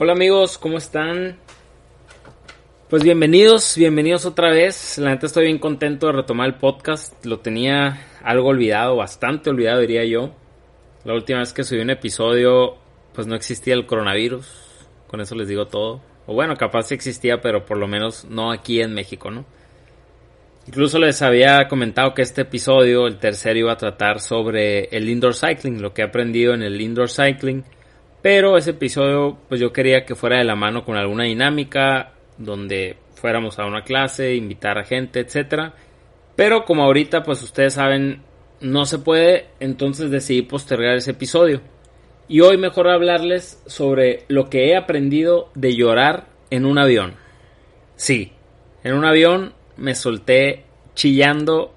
[0.00, 1.38] Hola amigos, ¿cómo están?
[2.88, 4.96] Pues bienvenidos, bienvenidos otra vez.
[4.98, 7.26] La neta estoy bien contento de retomar el podcast.
[7.26, 10.30] Lo tenía algo olvidado, bastante olvidado diría yo.
[11.02, 12.76] La última vez que subí un episodio,
[13.12, 14.46] pues no existía el coronavirus.
[15.08, 16.00] Con eso les digo todo.
[16.28, 19.46] O bueno, capaz sí existía, pero por lo menos no aquí en México, ¿no?
[20.68, 25.34] Incluso les había comentado que este episodio, el tercero, iba a tratar sobre el indoor
[25.34, 27.64] cycling, lo que he aprendido en el indoor cycling
[28.22, 32.96] pero ese episodio, pues yo quería que fuera de la mano con alguna dinámica donde
[33.14, 35.74] fuéramos a una clase, invitar a gente, etcétera.
[36.36, 38.22] Pero como ahorita, pues ustedes saben,
[38.60, 41.60] no se puede, entonces decidí postergar ese episodio.
[42.28, 47.14] Y hoy mejor hablarles sobre lo que he aprendido de llorar en un avión.
[47.96, 48.32] Sí,
[48.84, 51.74] en un avión me solté chillando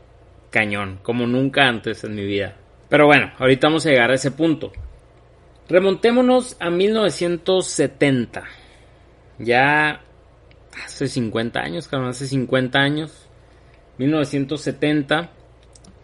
[0.49, 2.57] cañón, como nunca antes en mi vida.
[2.89, 4.71] Pero bueno, ahorita vamos a llegar a ese punto.
[5.71, 8.43] Remontémonos a 1970.
[9.39, 10.01] Ya
[10.83, 13.29] hace 50 años, cabrón, hace 50 años.
[13.97, 15.29] 1970.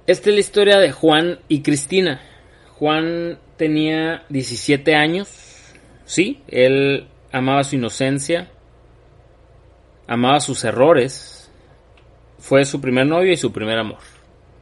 [0.06, 2.22] Esta es la historia de Juan y Cristina.
[2.76, 5.28] Juan tenía 17 años.
[6.06, 8.50] Sí, él amaba su inocencia.
[10.08, 11.52] Amaba sus errores.
[12.40, 14.00] Fue su primer novio y su primer amor.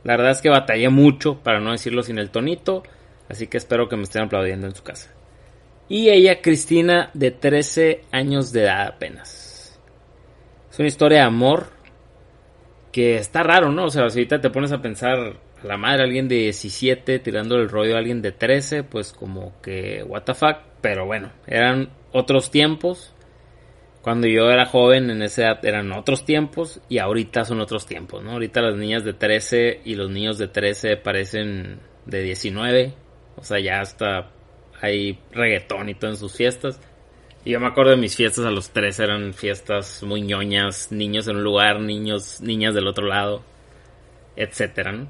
[0.03, 2.81] La verdad es que batallé mucho, para no decirlo sin el tonito.
[3.29, 5.11] Así que espero que me estén aplaudiendo en su casa.
[5.87, 9.79] Y ella, Cristina, de 13 años de edad apenas.
[10.71, 11.67] Es una historia de amor
[12.91, 13.85] que está raro, ¿no?
[13.85, 15.19] O sea, si ahorita te pones a pensar
[15.61, 19.61] a la madre, alguien de 17 tirando el rollo a alguien de 13, pues como
[19.61, 20.57] que, what the fuck.
[20.81, 23.13] Pero bueno, eran otros tiempos.
[24.01, 28.23] Cuando yo era joven en esa edad eran otros tiempos y ahorita son otros tiempos,
[28.23, 28.31] ¿no?
[28.33, 33.04] Ahorita las niñas de 13 y los niños de 13 parecen de 19 o
[33.45, 34.31] sea, ya hasta
[34.81, 36.79] hay reggaetón y todo en sus fiestas.
[37.43, 41.27] Y yo me acuerdo de mis fiestas a los tres, eran fiestas muy ñoñas, niños
[41.27, 43.43] en un lugar, niños, niñas del otro lado,
[44.35, 45.05] etcétera,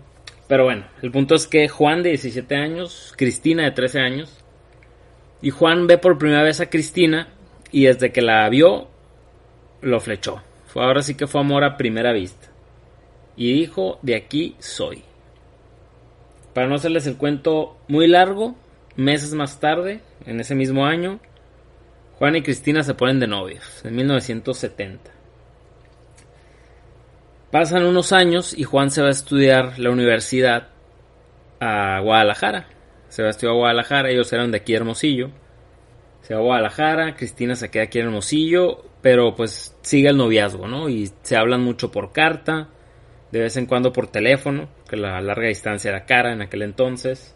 [0.48, 4.44] Pero bueno, el punto es que Juan de 17 años, Cristina de 13 años,
[5.42, 7.30] y Juan ve por primera vez a Cristina
[7.72, 8.90] y desde que la vio,
[9.82, 10.42] lo flechó.
[10.68, 12.48] Fue ahora sí que fue amor a primera vista.
[13.38, 15.04] Y dijo, de aquí soy.
[16.56, 18.56] Para no hacerles el cuento muy largo,
[18.96, 21.20] meses más tarde, en ese mismo año,
[22.18, 25.12] Juan y Cristina se ponen de novios, en 1970.
[27.52, 30.70] Pasan unos años y Juan se va a estudiar la universidad
[31.60, 32.70] a Guadalajara.
[33.10, 35.32] Se va a estudiar a Guadalajara, ellos eran de aquí Hermosillo.
[36.22, 40.70] Se va a Guadalajara, Cristina se queda aquí en Hermosillo, pero pues sigue el noviazgo,
[40.70, 40.88] ¿no?
[40.88, 42.70] Y se hablan mucho por carta
[43.36, 47.36] de vez en cuando por teléfono, que la larga distancia era cara en aquel entonces,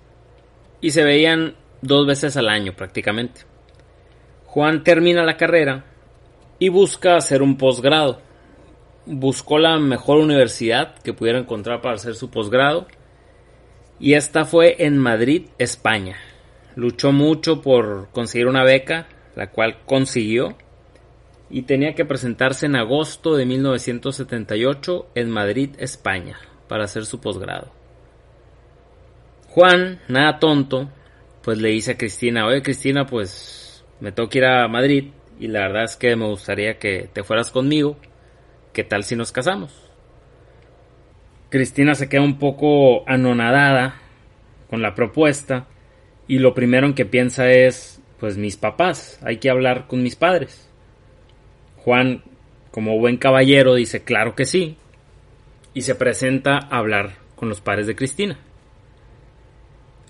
[0.80, 3.42] y se veían dos veces al año prácticamente.
[4.46, 5.84] Juan termina la carrera
[6.58, 8.22] y busca hacer un posgrado.
[9.06, 12.88] Buscó la mejor universidad que pudiera encontrar para hacer su posgrado
[14.00, 16.16] y esta fue en Madrid, España.
[16.78, 20.56] Luchó mucho por conseguir una beca, la cual consiguió
[21.50, 26.38] y tenía que presentarse en agosto de 1978 en Madrid, España,
[26.68, 27.72] para hacer su posgrado.
[29.48, 30.90] Juan, nada tonto,
[31.42, 35.48] pues le dice a Cristina, oye Cristina, pues me tengo que ir a Madrid y
[35.48, 37.98] la verdad es que me gustaría que te fueras conmigo,
[38.74, 39.90] ¿qué tal si nos casamos?
[41.50, 43.96] Cristina se queda un poco anonadada
[44.70, 45.66] con la propuesta
[46.28, 50.16] y lo primero en que piensa es, pues mis papás, hay que hablar con mis
[50.16, 50.69] padres.
[51.84, 52.24] Juan,
[52.72, 54.78] como buen caballero, dice claro que sí
[55.74, 58.38] y se presenta a hablar con los padres de Cristina.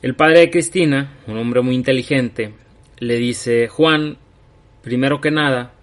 [0.02, 2.54] El padre de Cristina, un hombre muy inteligente,
[2.98, 4.18] le dice, Juan,
[4.82, 5.74] primero que nada,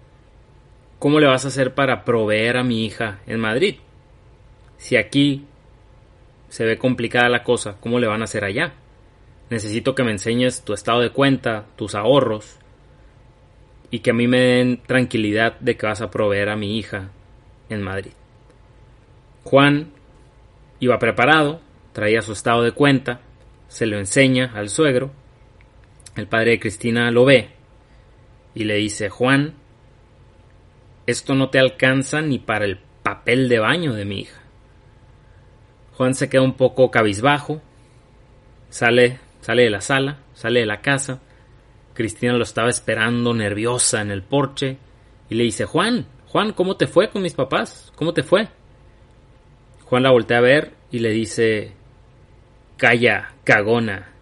[0.99, 3.75] ¿cómo le vas a hacer para proveer a mi hija en Madrid?
[4.77, 5.45] Si aquí
[6.49, 8.73] se ve complicada la cosa, ¿cómo le van a hacer allá?
[9.49, 12.57] Necesito que me enseñes tu estado de cuenta, tus ahorros,
[13.89, 17.09] y que a mí me den tranquilidad de que vas a proveer a mi hija
[17.69, 18.11] en Madrid.
[19.43, 19.91] Juan
[20.79, 21.61] iba preparado,
[21.93, 23.21] traía su estado de cuenta,
[23.67, 25.11] se lo enseña al suegro,
[26.15, 27.49] el padre de Cristina lo ve
[28.53, 29.53] y le dice, Juan,
[31.05, 34.41] esto no te alcanza ni para el papel de baño de mi hija.
[35.93, 37.61] Juan se queda un poco cabizbajo,
[38.69, 41.21] sale, sale de la sala, sale de la casa,
[41.97, 44.77] Cristina lo estaba esperando nerviosa en el porche
[45.31, 47.91] y le dice, Juan, Juan, ¿cómo te fue con mis papás?
[47.95, 48.49] ¿Cómo te fue?
[49.85, 51.71] Juan la voltea a ver y le dice,
[52.77, 54.13] calla, cagona.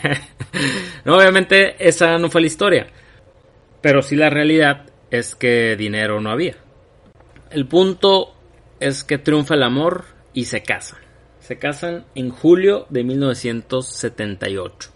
[1.04, 2.86] no, obviamente esa no fue la historia.
[3.82, 6.56] Pero sí la realidad es que dinero no había.
[7.50, 8.34] El punto
[8.80, 11.00] es que triunfa el amor y se casan.
[11.40, 14.90] Se casan en julio de 1978.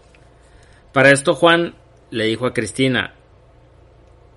[0.95, 1.75] Para esto Juan
[2.11, 3.15] le dijo a Cristina,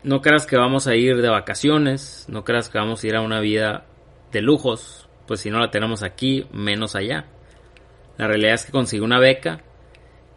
[0.04, 3.22] no creas que vamos a ir de vacaciones, no creas que vamos a ir a
[3.22, 3.86] una vida
[4.32, 7.26] de lujos, pues si no la tenemos aquí, menos allá.
[8.18, 9.62] La realidad es que conseguí una beca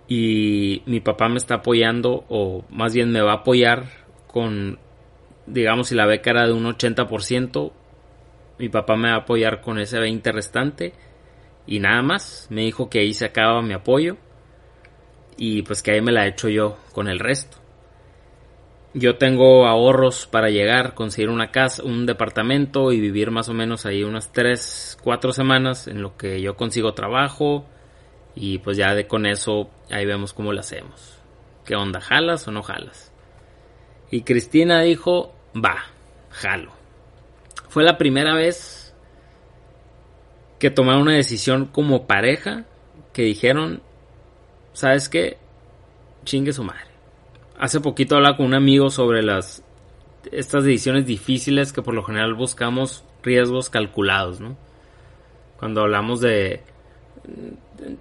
[0.08, 3.84] y mi papá me está apoyando, o más bien me va a apoyar
[4.26, 4.78] con,
[5.46, 7.72] digamos, si la beca era de un 80%,
[8.58, 10.92] mi papá me va a apoyar con ese 20 restante
[11.66, 12.46] y nada más.
[12.50, 14.16] Me dijo que ahí se acaba mi apoyo
[15.36, 17.58] y pues que ahí me la he hecho yo con el resto.
[18.94, 23.84] Yo tengo ahorros para llegar, conseguir una casa, un departamento y vivir más o menos
[23.84, 27.66] ahí unas 3, 4 semanas en lo que yo consigo trabajo
[28.34, 31.18] y pues ya de con eso ahí vemos cómo lo hacemos.
[31.66, 32.00] ¿Qué onda?
[32.00, 33.12] ¿Jalas o no jalas?
[34.10, 35.76] Y Cristina dijo, va,
[36.30, 36.72] jalo.
[37.68, 38.94] Fue la primera vez
[40.58, 42.64] que tomaron una decisión como pareja
[43.12, 43.82] que dijeron,
[44.76, 45.38] ¿sabes qué?
[46.24, 46.84] Chingue su madre.
[47.58, 49.62] Hace poquito hablaba con un amigo sobre las
[50.30, 54.54] estas decisiones difíciles que por lo general buscamos riesgos calculados, ¿no?
[55.58, 56.62] Cuando hablamos de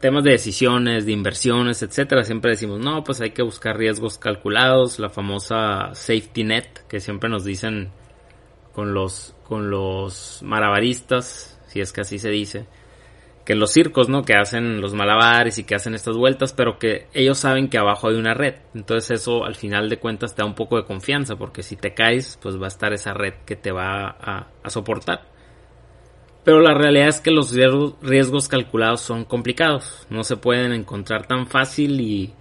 [0.02, 5.00] temas de decisiones, de inversiones, etcétera, siempre decimos, no, pues hay que buscar riesgos calculados,
[5.00, 7.90] la famosa safety net que siempre nos dicen
[8.74, 12.66] con los con los malabaristas, si es que así se dice,
[13.46, 14.24] que los circos, ¿no?
[14.24, 18.10] Que hacen los malabares y que hacen estas vueltas, pero que ellos saben que abajo
[18.10, 18.56] hay una red.
[18.74, 21.94] Entonces eso al final de cuentas te da un poco de confianza, porque si te
[21.94, 25.36] caes, pues va a estar esa red que te va a, a soportar.
[26.44, 27.56] Pero la realidad es que los
[28.02, 32.34] riesgos, calculados son complicados, no se pueden encontrar tan fácil y,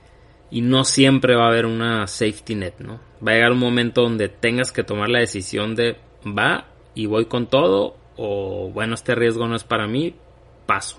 [0.50, 3.00] y no siempre va a haber una safety net, ¿no?
[3.26, 5.96] Va a llegar un momento donde tengas que tomar la decisión de
[6.26, 10.14] va y voy con todo o bueno, este riesgo no es para mí,
[10.66, 10.98] paso.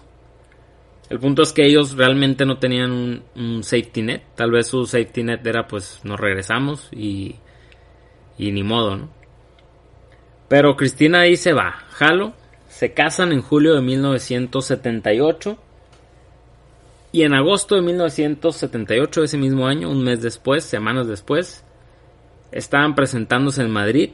[1.10, 4.24] El punto es que ellos realmente no tenían un, safety net.
[4.36, 7.36] Tal vez su safety net era pues nos regresamos y,
[8.38, 9.10] y ni modo, ¿no?
[10.48, 12.34] Pero Cristina dice va, jalo.
[12.70, 15.58] Se casan en julio de 1978.
[17.12, 21.64] Y en agosto de 1978, ese mismo año, un mes después, semanas después,
[22.52, 24.10] estaban presentándose en Madrid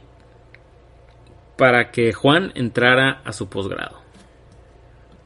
[1.57, 4.01] para que Juan entrara a su posgrado.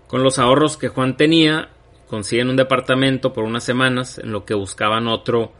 [0.08, 1.70] Con los ahorros que Juan tenía,
[2.08, 5.52] consiguen un departamento por unas semanas en lo que buscaban otro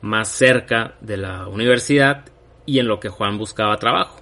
[0.00, 2.24] más cerca de la universidad
[2.64, 4.20] y en lo que Juan buscaba trabajo.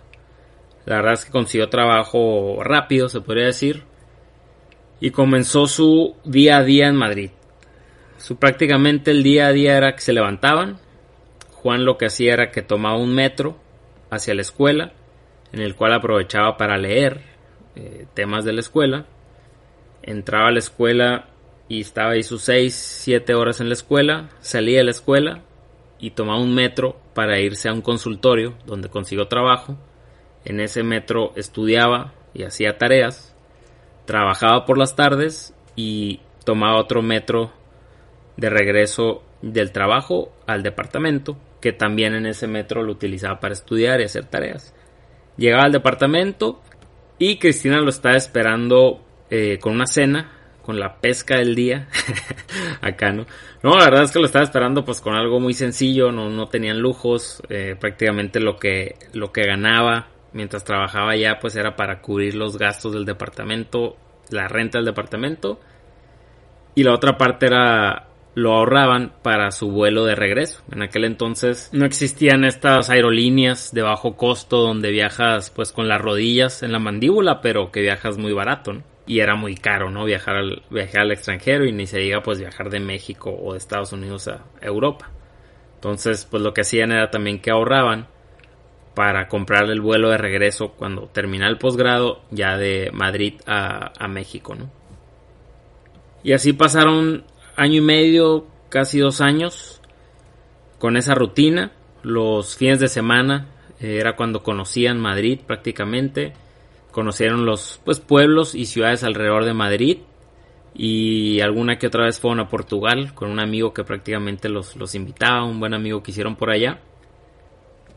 [0.87, 3.85] La verdad es que consiguió trabajo rápido, se podría decir,
[4.99, 7.31] y comenzó su día a día en Madrid.
[8.19, 10.79] Su prácticamente el día a día era que se levantaban.
[11.53, 13.57] Juan lo que hacía era que tomaba un metro
[14.11, 14.93] hacia la escuela,
[15.53, 17.21] en el cual aprovechaba para leer
[17.77, 19.07] eh, temas de la escuela
[20.03, 21.29] entraba a la escuela
[21.69, 25.43] y estaba ahí sus 6, 7 horas en la escuela, salía de la escuela
[25.99, 29.79] y tomaba un metro para irse a un consultorio donde consiguió trabajo.
[30.45, 33.37] En ese metro estudiaba y hacía tareas,
[34.07, 37.53] trabajaba por las tardes y tomaba otro metro
[38.37, 44.01] de regreso del trabajo al departamento, que también en ese metro lo utilizaba para estudiar
[44.01, 44.75] y hacer tareas.
[45.37, 46.61] Llegaba al departamento
[47.19, 50.33] y Cristina lo estaba esperando eh, con una cena,
[50.63, 51.89] con la pesca del día.
[52.81, 53.27] Acá, ¿no?
[53.63, 56.49] No, la verdad es que lo estaba esperando pues con algo muy sencillo, no, no
[56.49, 62.01] tenían lujos, eh, prácticamente lo que, lo que ganaba mientras trabajaba ya pues era para
[62.01, 63.97] cubrir los gastos del departamento,
[64.31, 65.61] la renta del departamento
[66.75, 70.63] y la otra parte era lo ahorraban para su vuelo de regreso.
[70.71, 76.01] En aquel entonces no existían estas aerolíneas de bajo costo donde viajas pues con las
[76.01, 78.73] rodillas en la mandíbula, pero que viajas muy barato.
[78.73, 78.83] ¿no?
[79.11, 80.05] Y era muy caro, ¿no?
[80.05, 83.59] Viajar al, viajar al extranjero y ni se diga pues viajar de México o de
[83.59, 85.11] Estados Unidos a Europa.
[85.75, 88.07] Entonces, pues lo que hacían era también que ahorraban
[88.95, 94.07] para comprar el vuelo de regreso cuando termina el posgrado ya de Madrid a, a
[94.07, 94.71] México, ¿no?
[96.23, 97.25] Y así pasaron
[97.57, 99.81] año y medio, casi dos años
[100.79, 101.73] con esa rutina.
[102.05, 103.49] Los fines de semana
[103.81, 106.33] eh, era cuando conocían Madrid prácticamente
[106.91, 109.99] conocieron los pues, pueblos y ciudades alrededor de Madrid
[110.75, 114.95] y alguna que otra vez fueron a Portugal con un amigo que prácticamente los, los
[114.95, 116.81] invitaba, un buen amigo que hicieron por allá.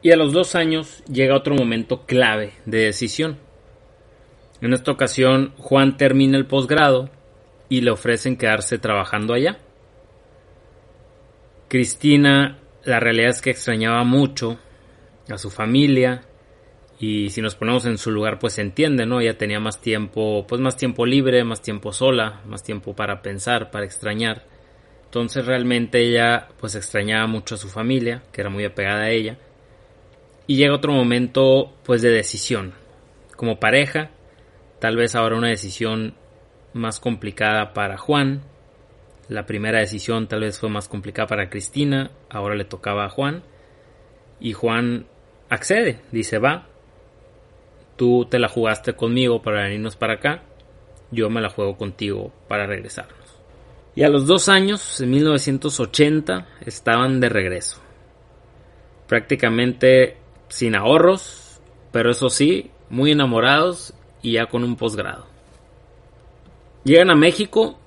[0.01, 3.37] Y a los dos años llega otro momento clave de decisión.
[4.59, 7.09] En esta ocasión Juan termina el posgrado
[7.69, 9.59] y le ofrecen quedarse trabajando allá.
[11.67, 14.59] Cristina, la realidad es que extrañaba mucho
[15.29, 16.23] a su familia.
[16.99, 19.19] Y si nos ponemos en su lugar, pues se entiende, ¿no?
[19.19, 23.71] Ella tenía más tiempo, pues más tiempo libre, más tiempo sola, más tiempo para pensar,
[23.71, 24.43] para extrañar.
[25.05, 29.37] Entonces realmente ella pues extrañaba mucho a su familia, que era muy apegada a ella.
[30.47, 32.73] Y llega otro momento pues de decisión.
[33.35, 34.11] Como pareja,
[34.79, 36.15] tal vez ahora una decisión
[36.73, 38.41] más complicada para Juan.
[39.29, 43.43] La primera decisión tal vez fue más complicada para Cristina, ahora le tocaba a Juan.
[44.39, 45.05] Y Juan
[45.49, 46.67] accede, dice va,
[48.03, 50.43] tú te la jugaste conmigo para venirnos para acá,
[51.09, 53.17] yo me la juego contigo para regresarnos.
[53.95, 57.79] Y a los dos años, en 1980, estaban de regreso.
[59.07, 60.17] Prácticamente
[60.49, 61.61] sin ahorros,
[61.93, 65.27] pero eso sí, muy enamorados y ya con un posgrado.
[66.83, 67.79] Llegan a México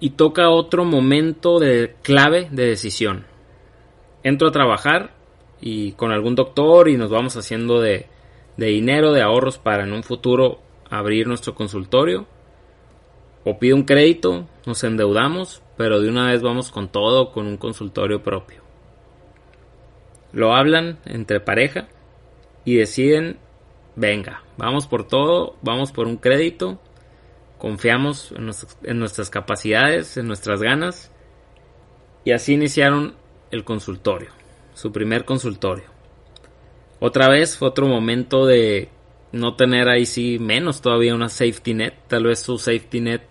[0.00, 3.24] y toca otro momento de clave de decisión.
[4.22, 5.14] Entro a trabajar
[5.62, 8.06] y con algún doctor y nos vamos haciendo de,
[8.60, 12.26] de dinero, de ahorros para en un futuro abrir nuestro consultorio.
[13.42, 17.56] O pido un crédito, nos endeudamos, pero de una vez vamos con todo, con un
[17.56, 18.60] consultorio propio.
[20.32, 21.88] Lo hablan entre pareja
[22.66, 23.38] y deciden,
[23.96, 26.78] venga, vamos por todo, vamos por un crédito,
[27.56, 28.50] confiamos en,
[28.82, 31.10] en nuestras capacidades, en nuestras ganas,
[32.26, 33.14] y así iniciaron
[33.50, 34.28] el consultorio,
[34.74, 35.99] su primer consultorio.
[37.00, 38.90] Otra vez fue otro momento de
[39.32, 43.22] no tener ahí sí menos todavía una safety net, tal vez su safety net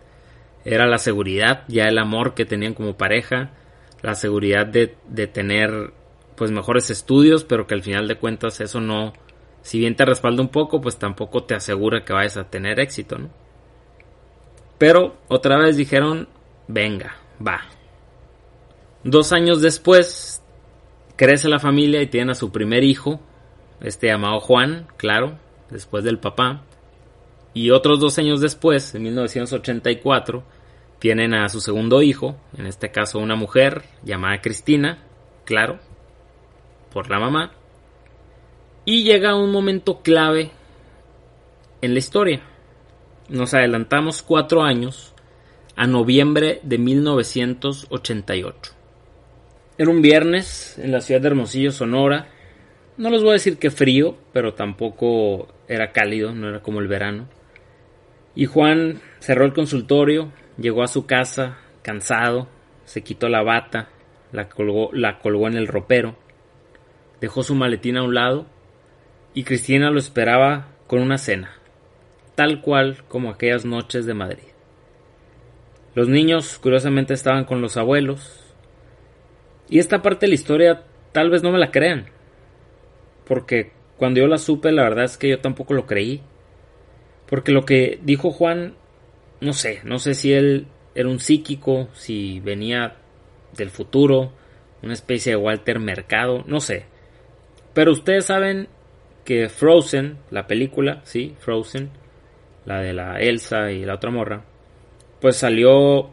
[0.66, 3.52] era la seguridad, ya el amor que tenían como pareja,
[4.02, 5.94] la seguridad de, de tener
[6.36, 9.14] pues mejores estudios, pero que al final de cuentas eso no,
[9.62, 13.18] si bien te respalda un poco, pues tampoco te asegura que vayas a tener éxito.
[14.78, 16.30] Pero otra vez dijeron,
[16.68, 17.62] venga, va.
[19.04, 20.42] Dos años después,
[21.18, 23.20] crece la familia y tienen a su primer hijo,
[23.82, 25.38] este llamado Juan, claro,
[25.70, 26.64] después del papá.
[27.54, 30.44] Y otros dos años después, en 1984,
[31.00, 35.00] tienen a su segundo hijo, en este caso una mujer llamada Cristina,
[35.46, 35.80] claro,
[36.94, 37.54] por la mamá.
[38.86, 40.52] Y llega un momento clave
[41.82, 42.42] en la historia.
[43.30, 45.14] Nos adelantamos cuatro años
[45.76, 48.74] a noviembre de 1988.
[49.78, 52.28] Era un viernes en la ciudad de Hermosillo, Sonora.
[53.00, 56.88] No les voy a decir que frío, pero tampoco era cálido, no era como el
[56.88, 57.28] verano.
[58.36, 62.48] Y Juan cerró el consultorio, llegó a su casa cansado,
[62.86, 63.90] se quitó la bata,
[64.32, 66.16] la colgó, la colgó en el ropero
[67.20, 68.46] dejó su maletín a un lado
[69.34, 71.52] y Cristina lo esperaba con una cena,
[72.36, 74.44] tal cual como aquellas noches de Madrid.
[75.96, 78.54] Los niños curiosamente estaban con los abuelos
[79.70, 82.06] y esta parte de la historia tal vez no me la crean,
[83.30, 86.22] porque cuando yo la supe la verdad es que yo tampoco lo creí,
[87.28, 88.74] porque lo que dijo Juan,
[89.40, 92.96] no sé, no sé si él era un psíquico, si venía
[93.56, 94.34] del futuro,
[94.82, 96.86] una especie de Walter Mercado, no sé.
[97.76, 98.68] Pero ustedes saben
[99.26, 101.92] que Frozen, la película, sí, Frozen,
[102.66, 104.44] la de la Elsa y la otra morra,
[105.22, 106.10] pues salió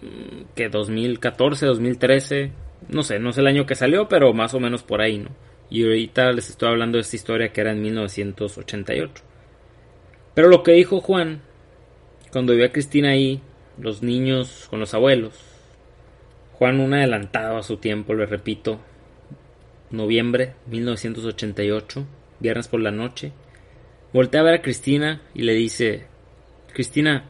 [0.00, 2.52] mm, que 2014, 2013,
[2.88, 5.30] no sé, no sé el año que salió, pero más o menos por ahí, ¿no?
[5.70, 9.22] Y ahorita les estoy hablando de esta historia que era en 1988.
[10.34, 11.40] Pero lo que dijo Juan,
[12.30, 13.40] cuando vio a Cristina ahí,
[13.78, 15.34] los niños con los abuelos,
[16.52, 18.78] Juan un adelantado a su tiempo, le repito,
[19.90, 22.06] noviembre 1988,
[22.40, 23.32] viernes por la noche,
[24.12, 26.06] voltea a ver a Cristina y le dice,
[26.72, 27.24] Cristina,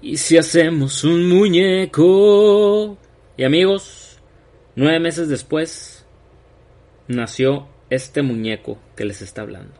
[0.00, 2.98] ¿y si hacemos un muñeco?
[3.36, 4.20] Y amigos,
[4.74, 6.01] nueve meses después,
[7.08, 9.74] nació este muñeco que les está hablando.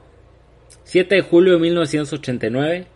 [0.85, 2.87] 7 de julio de 1989,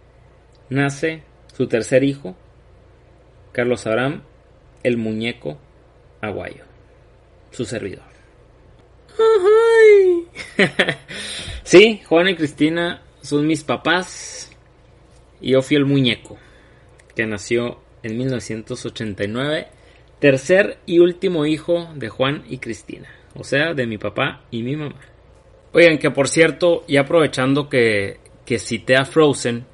[0.70, 1.22] nace
[1.56, 2.36] su tercer hijo,
[3.52, 4.22] Carlos Abraham,
[4.82, 5.58] el muñeco
[6.20, 6.64] aguayo
[7.56, 8.04] su servidor.
[11.64, 14.50] sí, Juan y Cristina son mis papás
[15.40, 16.36] y yo fui el muñeco
[17.14, 19.68] que nació en 1989,
[20.18, 24.76] tercer y último hijo de Juan y Cristina, o sea, de mi papá y mi
[24.76, 24.96] mamá.
[25.72, 29.66] Oigan, que por cierto, y aprovechando que, que cité a Frozen,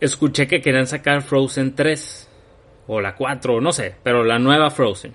[0.00, 2.28] escuché que querían sacar Frozen 3
[2.88, 5.14] o la 4, no sé, pero la nueva Frozen.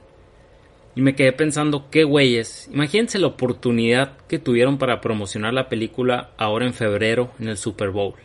[0.96, 2.70] Y me quedé pensando, qué güeyes.
[2.74, 7.92] Imagínense la oportunidad que tuvieron para promocionar la película ahora en febrero en el Super
[7.92, 8.16] Bowl.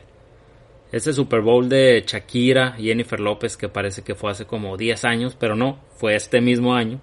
[0.90, 5.04] Ese Super Bowl de Shakira y Jennifer López que parece que fue hace como 10
[5.04, 7.00] años, pero no, fue este mismo año.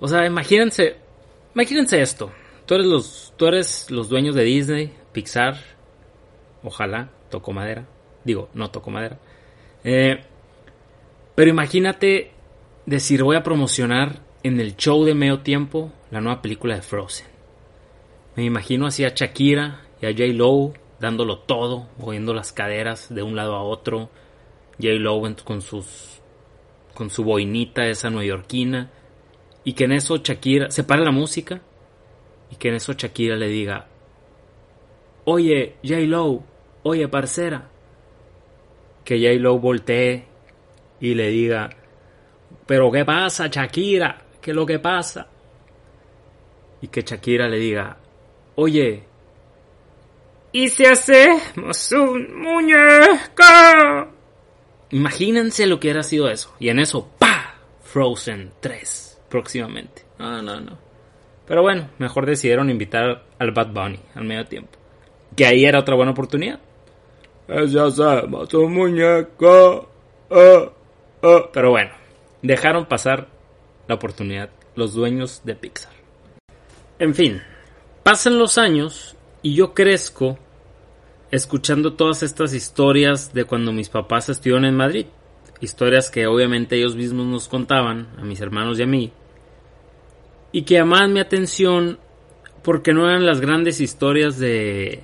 [0.00, 1.04] O sea, imagínense
[1.54, 2.32] Imagínense esto.
[2.66, 5.56] Tú eres los, tú eres los dueños de Disney, Pixar.
[6.64, 7.86] Ojalá, toco madera.
[8.24, 9.20] Digo, no toco madera.
[9.84, 10.16] Eh,
[11.36, 12.32] pero imagínate
[12.86, 17.26] decir, voy a promocionar en el show de medio tiempo la nueva película de Frozen.
[18.34, 20.24] Me imagino así a Shakira y a J.
[20.32, 24.10] Lowe dándolo todo, moviendo las caderas de un lado a otro.
[24.80, 24.94] J.
[24.94, 26.20] Lowe con sus
[26.94, 28.90] con su boinita esa neoyorquina
[29.64, 31.60] y que en eso Shakira se para la música
[32.50, 33.86] y que en eso Shakira le diga,
[35.24, 36.00] oye J.
[36.00, 36.42] Lowe,
[36.82, 37.70] oye parcera,
[39.04, 39.40] que J.
[39.40, 40.24] Lowe voltee
[41.00, 41.70] y le diga,
[42.66, 44.22] pero ¿qué pasa Shakira?
[44.40, 45.26] ¿Qué es lo que pasa?
[46.82, 47.96] Y que Shakira le diga,
[48.56, 49.02] oye,
[50.52, 54.12] ¿y si hacemos un muñeco?
[54.90, 56.54] Imagínense lo que hubiera sido eso.
[56.60, 57.56] Y en eso, ¡pa!
[57.82, 59.03] Frozen 3
[59.34, 60.02] próximamente.
[60.16, 60.78] No, no, no.
[61.44, 64.78] Pero bueno, mejor decidieron invitar al Bad Bunny al medio tiempo.
[65.34, 66.60] Que ahí era otra buena oportunidad.
[67.48, 69.88] Ya sabemos, un muñeco.
[70.30, 70.70] Ah,
[71.20, 71.50] ah.
[71.52, 71.90] Pero bueno,
[72.42, 73.26] dejaron pasar
[73.88, 75.92] la oportunidad los dueños de Pixar.
[77.00, 77.42] En fin,
[78.04, 80.38] pasan los años y yo crezco
[81.32, 85.06] escuchando todas estas historias de cuando mis papás estuvieron en Madrid.
[85.60, 89.12] Historias que obviamente ellos mismos nos contaban, a mis hermanos y a mí.
[90.54, 91.98] Y que llamaban mi atención
[92.62, 95.02] porque no eran las grandes historias de,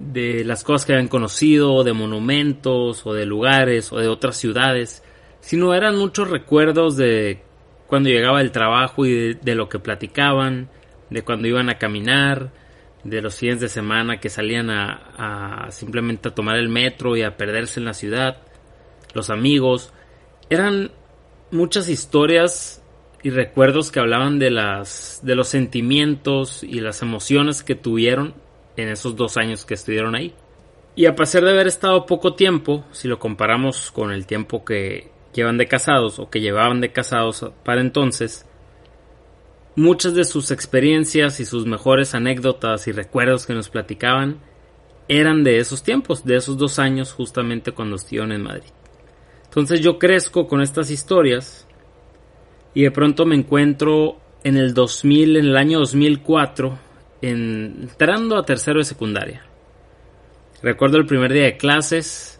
[0.00, 5.04] de las cosas que habían conocido, de monumentos, o de lugares, o de otras ciudades,
[5.38, 7.42] sino eran muchos recuerdos de
[7.86, 10.68] cuando llegaba el trabajo y de, de lo que platicaban,
[11.10, 12.50] de cuando iban a caminar,
[13.04, 17.36] de los fines de semana que salían a, simplemente a tomar el metro y a
[17.36, 18.42] perderse en la ciudad,
[19.14, 19.92] los amigos,
[20.50, 20.90] eran
[21.52, 22.82] muchas historias
[23.26, 28.34] y recuerdos que hablaban de las de los sentimientos y las emociones que tuvieron
[28.76, 30.32] en esos dos años que estuvieron ahí.
[30.94, 35.10] Y a pesar de haber estado poco tiempo, si lo comparamos con el tiempo que
[35.34, 38.46] llevan de casados o que llevaban de casados para entonces,
[39.74, 44.38] Muchas de sus experiencias y sus mejores anécdotas y recuerdos que nos platicaban
[45.08, 48.70] eran de esos tiempos, de esos dos años justamente cuando estuvieron en Madrid.
[49.46, 51.65] Entonces yo crezco con estas historias
[52.76, 56.78] y de pronto me encuentro en el 2000, en el año 2004,
[57.22, 59.46] entrando a tercero de secundaria.
[60.62, 62.38] Recuerdo el primer día de clases,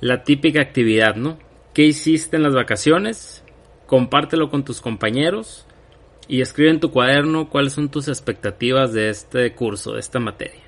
[0.00, 1.38] la típica actividad, ¿no?
[1.74, 3.44] ¿Qué hiciste en las vacaciones?
[3.86, 5.66] Compártelo con tus compañeros
[6.28, 10.62] y escribe en tu cuaderno cuáles son tus expectativas de este curso, de esta materia.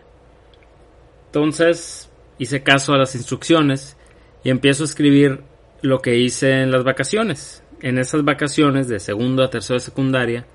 [1.28, 3.96] Entonces hice caso a las instrucciones
[4.44, 5.40] y empiezo a escribir
[5.80, 7.63] lo que hice en las vacaciones.
[7.84, 10.46] En esas vacaciones de segundo a tercero de secundaria,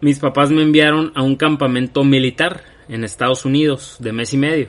[0.00, 4.68] mis papás me enviaron a un campamento militar en Estados Unidos de mes y medio.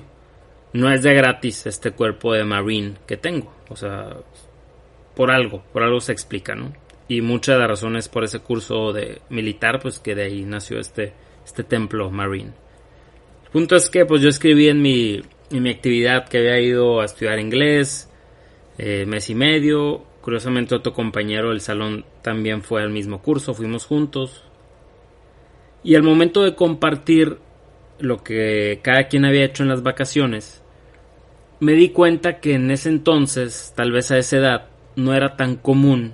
[0.71, 3.53] No es de gratis este cuerpo de Marine que tengo.
[3.69, 4.17] O sea,
[5.15, 6.71] por algo, por algo se explica, ¿no?
[7.07, 10.43] y mucha de la razón es por ese curso de militar, pues que de ahí
[10.43, 11.13] nació este,
[11.45, 12.51] este templo marine.
[13.45, 17.05] El punto es que pues yo escribí en mi, mi actividad que había ido a
[17.05, 18.09] estudiar inglés,
[18.77, 23.85] eh, mes y medio, curiosamente otro compañero del salón también fue al mismo curso, fuimos
[23.85, 24.43] juntos.
[25.83, 27.37] Y al momento de compartir
[27.99, 30.63] lo que cada quien había hecho en las vacaciones,
[31.59, 35.57] me di cuenta que en ese entonces, tal vez a esa edad, no era tan
[35.57, 36.13] común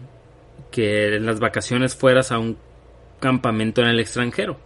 [0.72, 2.58] que en las vacaciones fueras a un
[3.22, 4.60] campamento en el extranjero.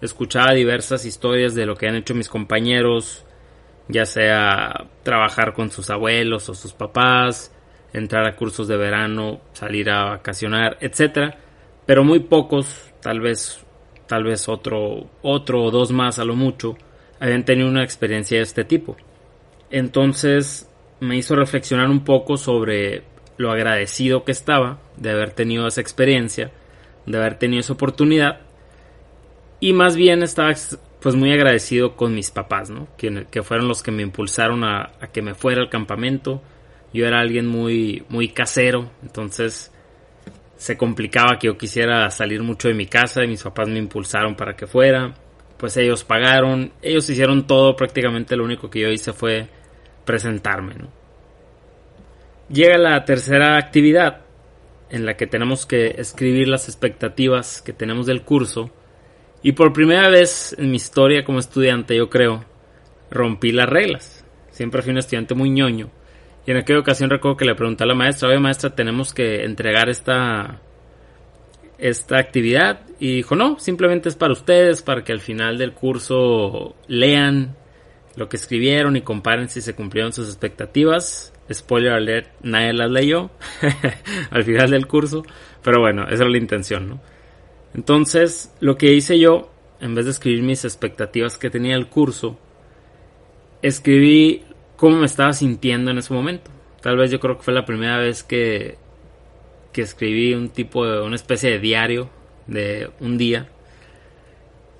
[0.00, 3.24] Escuchaba diversas historias de lo que han hecho mis compañeros,
[3.88, 7.52] ya sea trabajar con sus abuelos o sus papás,
[7.92, 11.38] entrar a cursos de verano, salir a vacacionar, etcétera,
[11.86, 13.64] pero muy pocos, tal vez
[14.06, 16.76] tal vez otro otro o dos más a lo mucho,
[17.20, 18.96] habían tenido una experiencia de este tipo.
[19.70, 20.68] Entonces
[21.00, 23.04] me hizo reflexionar un poco sobre
[23.36, 26.50] lo agradecido que estaba de haber tenido esa experiencia,
[27.06, 28.40] de haber tenido esa oportunidad.
[29.60, 30.52] Y más bien estaba
[31.00, 32.88] pues muy agradecido con mis papás, ¿no?
[32.96, 36.42] Que, que fueron los que me impulsaron a, a, que me fuera al campamento.
[36.92, 39.72] Yo era alguien muy, muy casero, entonces
[40.56, 44.34] se complicaba que yo quisiera salir mucho de mi casa y mis papás me impulsaron
[44.34, 45.14] para que fuera.
[45.56, 49.48] Pues ellos pagaron, ellos hicieron todo, prácticamente lo único que yo hice fue
[50.04, 50.74] presentarme.
[52.48, 54.22] Llega la tercera actividad
[54.90, 58.70] en la que tenemos que escribir las expectativas que tenemos del curso.
[59.42, 62.44] Y por primera vez en mi historia como estudiante, yo creo,
[63.10, 64.24] rompí las reglas.
[64.50, 65.90] Siempre fui un estudiante muy ñoño.
[66.50, 69.88] En aquella ocasión recuerdo que le pregunté a la maestra, oye maestra, tenemos que entregar
[69.88, 70.60] esta,
[71.78, 76.74] esta actividad y dijo, no, simplemente es para ustedes, para que al final del curso
[76.88, 77.54] lean
[78.16, 81.32] lo que escribieron y comparen si se cumplieron sus expectativas.
[81.52, 83.30] Spoiler alert, nadie las leyó
[84.32, 85.24] al final del curso,
[85.62, 87.00] pero bueno, esa era la intención, ¿no?
[87.74, 92.40] Entonces, lo que hice yo, en vez de escribir mis expectativas que tenía el curso,
[93.62, 94.42] escribí
[94.80, 96.50] cómo me estaba sintiendo en ese momento.
[96.80, 98.78] Tal vez yo creo que fue la primera vez que,
[99.74, 102.08] que escribí un tipo de, una especie de diario
[102.46, 103.50] de un día.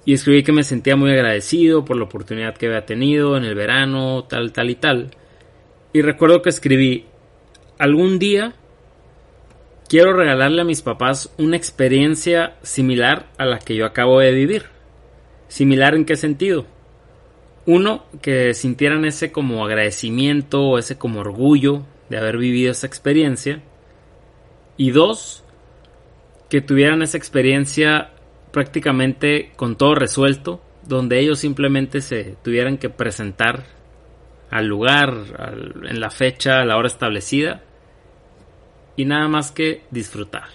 [0.07, 3.55] Y escribí que me sentía muy agradecido por la oportunidad que había tenido en el
[3.55, 5.11] verano, tal, tal y tal.
[5.93, 7.05] Y recuerdo que escribí,
[7.79, 8.55] algún día
[9.87, 14.65] quiero regalarle a mis papás una experiencia similar a la que yo acabo de vivir.
[15.49, 16.65] ¿Similar en qué sentido?
[17.73, 23.63] Uno, que sintieran ese como agradecimiento o ese como orgullo de haber vivido esa experiencia.
[24.77, 25.45] Y dos,
[26.49, 28.11] que tuvieran esa experiencia
[28.51, 33.63] prácticamente con todo resuelto, donde ellos simplemente se tuvieran que presentar
[34.51, 35.15] al lugar,
[35.89, 37.63] en la fecha, a la hora establecida,
[38.97, 40.49] y nada más que disfrutar.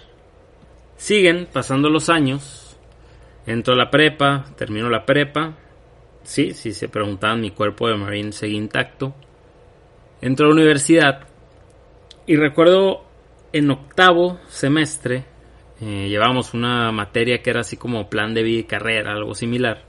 [0.98, 2.76] Siguen pasando los años,
[3.46, 5.54] entro a la prepa, termino la prepa,
[6.26, 9.14] sí, si se preguntaban, mi cuerpo de Marine seguía intacto.
[10.20, 11.28] Entro a la universidad
[12.26, 13.04] y recuerdo
[13.52, 15.24] en octavo semestre
[15.80, 19.84] eh, llevamos una materia que era así como plan de vida y carrera, algo similar.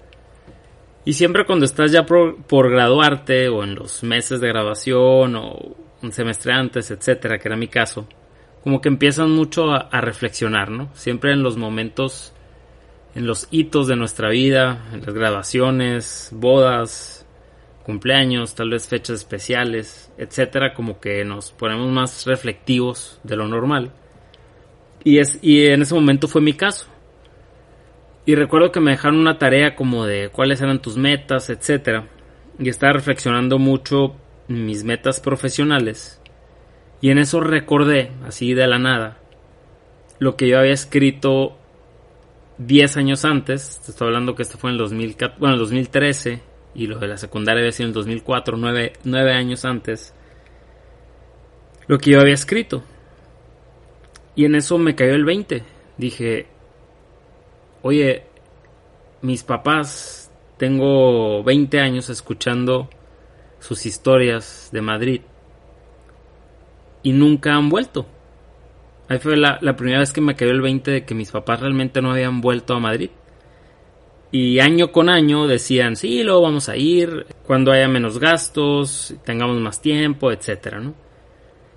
[1.06, 6.12] Y siempre cuando estás ya por, graduarte o en los meses de graduación o un
[6.12, 8.08] semestre antes, etcétera, que era mi caso,
[8.62, 10.90] como que empiezan mucho a, a reflexionar, ¿no?
[10.94, 12.34] Siempre en los momentos
[13.18, 17.26] en los hitos de nuestra vida, en las graduaciones, bodas,
[17.84, 23.92] cumpleaños, tal vez fechas especiales, etcétera, como que nos ponemos más reflectivos de lo normal.
[25.04, 26.86] Y, es, y en ese momento fue mi caso.
[28.28, 32.08] Y recuerdo que me dejaron una tarea como de cuáles eran tus metas, etcétera.
[32.60, 34.16] Y estaba reflexionando mucho
[34.48, 36.22] mis metas profesionales.
[37.02, 39.18] Y en eso recordé, así de la nada,
[40.20, 41.58] lo que yo había escrito
[42.58, 46.42] 10 años antes, te estoy hablando que esto fue en el, 2014, bueno, el 2013
[46.76, 50.14] y lo de la secundaria había sido en el 2004, 9, 9 años antes,
[51.88, 52.84] lo que yo había escrito.
[54.36, 55.64] Y en eso me cayó el 20.
[55.98, 56.46] Dije,
[57.82, 58.24] oye,
[59.22, 62.90] mis papás, tengo 20 años escuchando
[63.60, 65.22] sus historias de Madrid
[67.02, 68.06] y nunca han vuelto.
[69.10, 72.02] Ahí fue la, primera vez que me cayó el 20 de que mis papás realmente
[72.02, 73.10] no habían vuelto a Madrid.
[74.32, 79.58] Y año con año decían, sí, luego vamos a ir, cuando haya menos gastos, tengamos
[79.62, 80.94] más tiempo, etcétera, ¿no?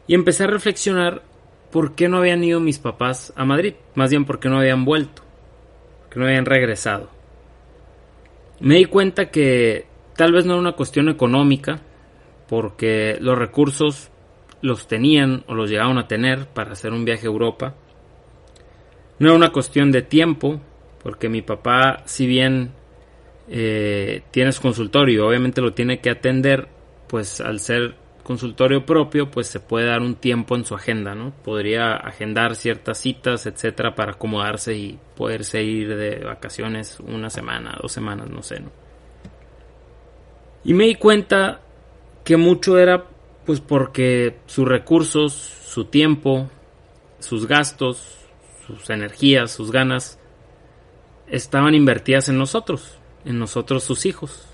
[0.08, 1.22] Y empecé a reflexionar
[1.70, 4.84] por qué no habían ido mis papás a Madrid, más bien por qué no habían
[4.84, 5.22] vuelto,
[6.10, 7.10] que no habían regresado.
[8.58, 11.80] Me di cuenta que tal vez no era una cuestión económica,
[12.48, 14.10] porque los recursos
[14.62, 17.74] los tenían o los llegaban a tener para hacer un viaje a Europa.
[19.18, 20.60] No era una cuestión de tiempo,
[21.02, 22.72] porque mi papá, si bien
[23.48, 26.68] eh, tiene su consultorio, obviamente lo tiene que atender,
[27.08, 31.32] pues al ser consultorio propio, pues se puede dar un tiempo en su agenda, ¿no?
[31.42, 37.90] Podría agendar ciertas citas, etcétera, para acomodarse y poderse ir de vacaciones una semana, dos
[37.90, 38.70] semanas, no sé, ¿no?
[40.62, 41.60] Y me di cuenta
[42.22, 43.04] que mucho era
[43.50, 46.48] pues porque sus recursos, su tiempo,
[47.18, 48.16] sus gastos,
[48.64, 50.20] sus energías, sus ganas,
[51.26, 54.46] estaban invertidas en nosotros, en nosotros sus hijos.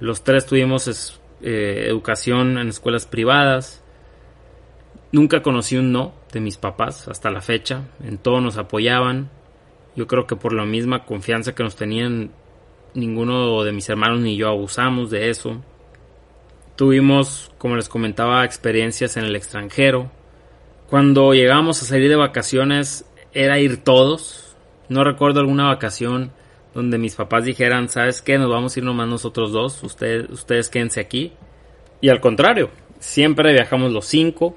[0.00, 3.84] Los tres tuvimos eh, educación en escuelas privadas.
[5.12, 7.84] Nunca conocí un no de mis papás hasta la fecha.
[8.02, 9.30] En todo nos apoyaban.
[9.94, 12.32] Yo creo que por la misma confianza que nos tenían,
[12.94, 15.62] ninguno de mis hermanos ni yo abusamos de eso.
[16.82, 20.10] Tuvimos, como les comentaba, experiencias en el extranjero.
[20.90, 24.56] Cuando llegamos a salir de vacaciones era ir todos.
[24.88, 26.32] No recuerdo alguna vacación
[26.74, 28.36] donde mis papás dijeran, ¿sabes qué?
[28.36, 31.34] Nos vamos a ir nomás nosotros dos, ustedes, ustedes quédense aquí.
[32.00, 34.56] Y al contrario, siempre viajamos los cinco,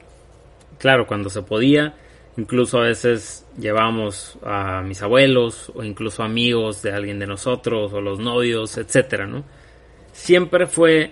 [0.79, 1.93] claro, cuando se podía.
[2.37, 8.01] Incluso a veces llevamos a mis abuelos o incluso amigos de alguien de nosotros o
[8.01, 9.43] los novios, etcétera, ¿no?
[10.11, 11.11] Siempre fue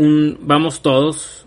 [0.00, 1.46] un vamos todos,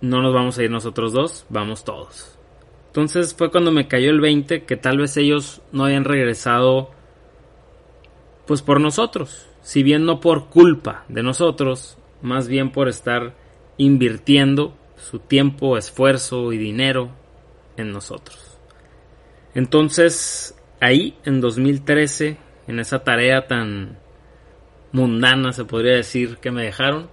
[0.00, 2.38] no nos vamos a ir nosotros dos, vamos todos.
[2.86, 6.90] Entonces fue cuando me cayó el 20 que tal vez ellos no hayan regresado
[8.46, 13.34] pues por nosotros, si bien no por culpa de nosotros, más bien por estar
[13.76, 17.10] invirtiendo su tiempo, esfuerzo y dinero
[17.76, 18.58] en nosotros.
[19.54, 23.98] Entonces, ahí, en 2013, en esa tarea tan
[24.92, 27.08] mundana, se podría decir, que me dejaron,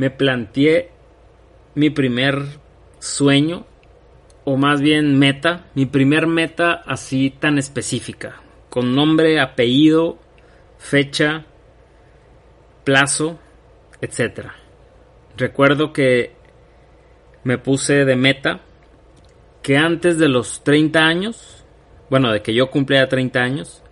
[0.00, 0.88] me planteé
[1.74, 2.42] mi primer
[3.00, 3.66] sueño,
[4.44, 10.16] o más bien meta, mi primer meta así tan específica, con nombre, apellido,
[10.78, 11.44] fecha,
[12.82, 13.38] plazo,
[14.00, 14.46] etc.
[15.36, 16.32] Recuerdo que
[17.44, 18.60] me puse de meta
[19.62, 21.62] que antes de los 30 años,
[22.08, 23.82] bueno, de que yo cumpliera 30 años,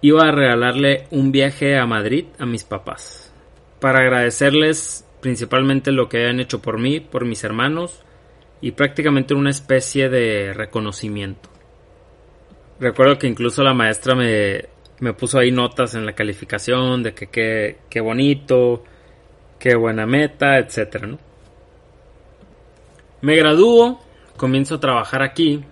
[0.00, 3.25] iba a regalarle un viaje a Madrid a mis papás,
[3.80, 8.02] para agradecerles principalmente lo que hayan hecho por mí, por mis hermanos,
[8.60, 11.48] y prácticamente una especie de reconocimiento.
[12.78, 14.66] Recuerdo que incluso la maestra me,
[15.00, 18.84] me puso ahí notas en la calificación de que qué bonito,
[19.58, 20.66] qué buena meta,
[21.06, 21.18] ¿no?
[23.22, 24.00] Me gradúo,
[24.36, 25.64] comienzo a trabajar aquí.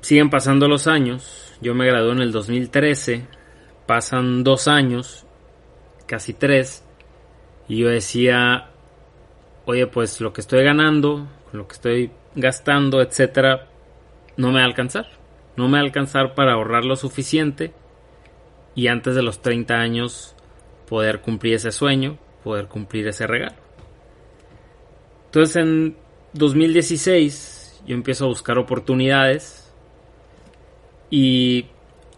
[0.00, 1.54] Siguen pasando los años.
[1.60, 3.26] Yo me gradué en el 2013.
[3.86, 5.24] Pasan dos años,
[6.08, 6.84] casi tres.
[7.68, 8.70] Y yo decía,
[9.66, 13.68] oye, pues lo que estoy ganando, lo que estoy gastando, etcétera,
[14.36, 15.06] no me va a alcanzar.
[15.56, 17.72] No me va a alcanzar para ahorrar lo suficiente
[18.78, 20.36] y antes de los 30 años
[20.88, 23.56] poder cumplir ese sueño, poder cumplir ese regalo.
[25.26, 25.96] Entonces en
[26.34, 29.74] 2016 yo empiezo a buscar oportunidades
[31.10, 31.66] y,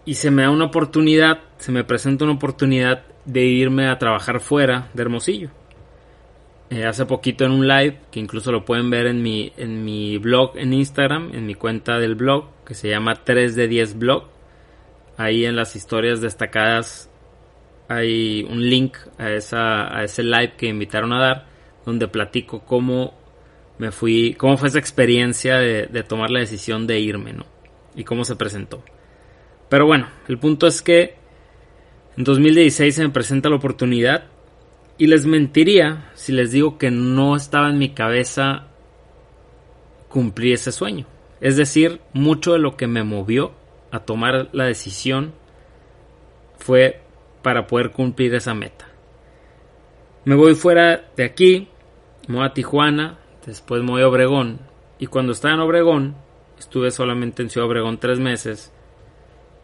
[0.04, 4.40] y se me da una oportunidad, se me presenta una oportunidad de irme a trabajar
[4.40, 5.50] fuera de Hermosillo.
[6.70, 10.18] Eh, hace poquito en un live, que incluso lo pueden ver en mi, en mi
[10.18, 14.28] blog en Instagram, en mi cuenta del blog, que se llama 3 de 10 blog.
[15.16, 17.10] Ahí en las historias destacadas
[17.88, 21.46] hay un link a, esa, a ese live que invitaron a dar
[21.84, 23.14] donde platico cómo
[23.78, 27.46] me fui, cómo fue esa experiencia de, de tomar la decisión de irme, ¿no?
[27.96, 28.84] Y cómo se presentó.
[29.68, 31.19] Pero bueno, el punto es que
[32.16, 34.24] en 2016 se me presenta la oportunidad
[34.98, 38.66] y les mentiría si les digo que no estaba en mi cabeza
[40.08, 41.06] cumplir ese sueño.
[41.40, 43.52] Es decir, mucho de lo que me movió
[43.90, 45.32] a tomar la decisión
[46.58, 47.00] fue
[47.42, 48.86] para poder cumplir esa meta.
[50.24, 51.68] Me voy fuera de aquí,
[52.28, 54.60] me voy a Tijuana, después me voy a Obregón.
[54.98, 56.16] Y cuando estaba en Obregón,
[56.58, 58.70] estuve solamente en Ciudad Obregón tres meses,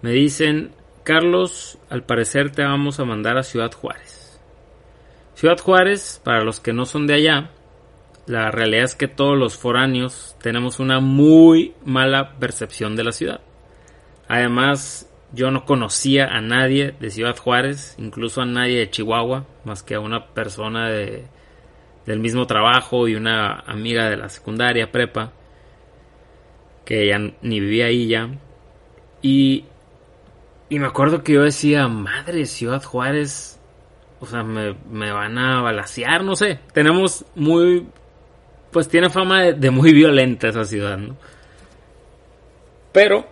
[0.01, 0.73] me dicen,
[1.07, 4.41] Carlos, al parecer te vamos a mandar a Ciudad Juárez.
[5.35, 7.53] Ciudad Juárez, para los que no son de allá,
[8.27, 13.41] la realidad es que todos los foráneos tenemos una muy mala percepción de la ciudad.
[14.27, 19.85] Además, yo no conocía a nadie de Ciudad Juárez, incluso a nadie de Chihuahua, más
[19.85, 21.23] que a una persona de,
[22.05, 25.33] del mismo trabajo y una amiga de la secundaria, prepa,
[26.85, 28.29] que ya ni vivía ahí ya.
[29.23, 29.67] Y,
[30.69, 33.61] y me acuerdo que yo decía, madre, Ciudad Juárez,
[34.21, 36.59] o sea, me, me van a balasear, no sé.
[36.73, 37.87] Tenemos muy,
[38.73, 41.17] pues tiene fama de, de muy violenta esa ciudad, ¿no?
[42.93, 43.27] Pero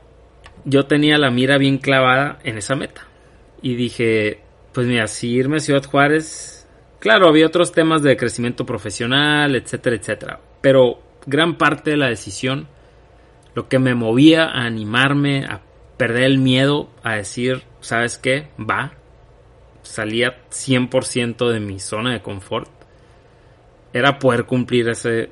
[0.65, 3.07] yo tenía la mira bien clavada en esa meta.
[3.63, 4.41] Y dije,
[4.73, 6.69] pues mira, si irme a Ciudad Juárez,
[7.01, 10.41] claro, había otros temas de crecimiento profesional, etcétera, etcétera.
[10.61, 12.69] Pero gran parte de la decisión,
[13.55, 15.63] lo que me movía a animarme, a
[15.97, 18.49] perder el miedo, a decir, ¿sabes qué?
[18.59, 18.93] Va.
[19.83, 22.71] Salía 100% de mi zona de confort.
[23.93, 25.31] Era poder cumplir ese,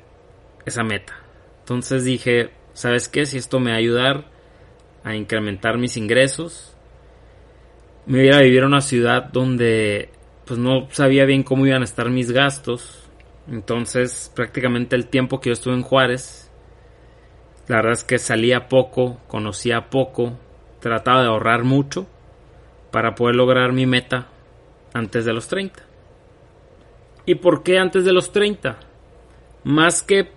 [0.65, 1.13] esa meta.
[1.59, 3.25] Entonces dije, ¿sabes qué?
[3.25, 4.25] Si esto me va a ayudar
[5.03, 6.75] a incrementar mis ingresos.
[8.05, 10.09] Me iba a vivir en una ciudad donde
[10.45, 13.09] pues no sabía bien cómo iban a estar mis gastos.
[13.49, 16.51] Entonces prácticamente el tiempo que yo estuve en Juárez,
[17.67, 20.37] la verdad es que salía poco, conocía poco,
[20.83, 22.05] trataba de ahorrar mucho
[22.91, 24.27] para poder lograr mi meta
[24.93, 25.81] antes de los 30.
[27.25, 28.77] ¿Y por qué antes de los 30?
[29.63, 30.29] Más que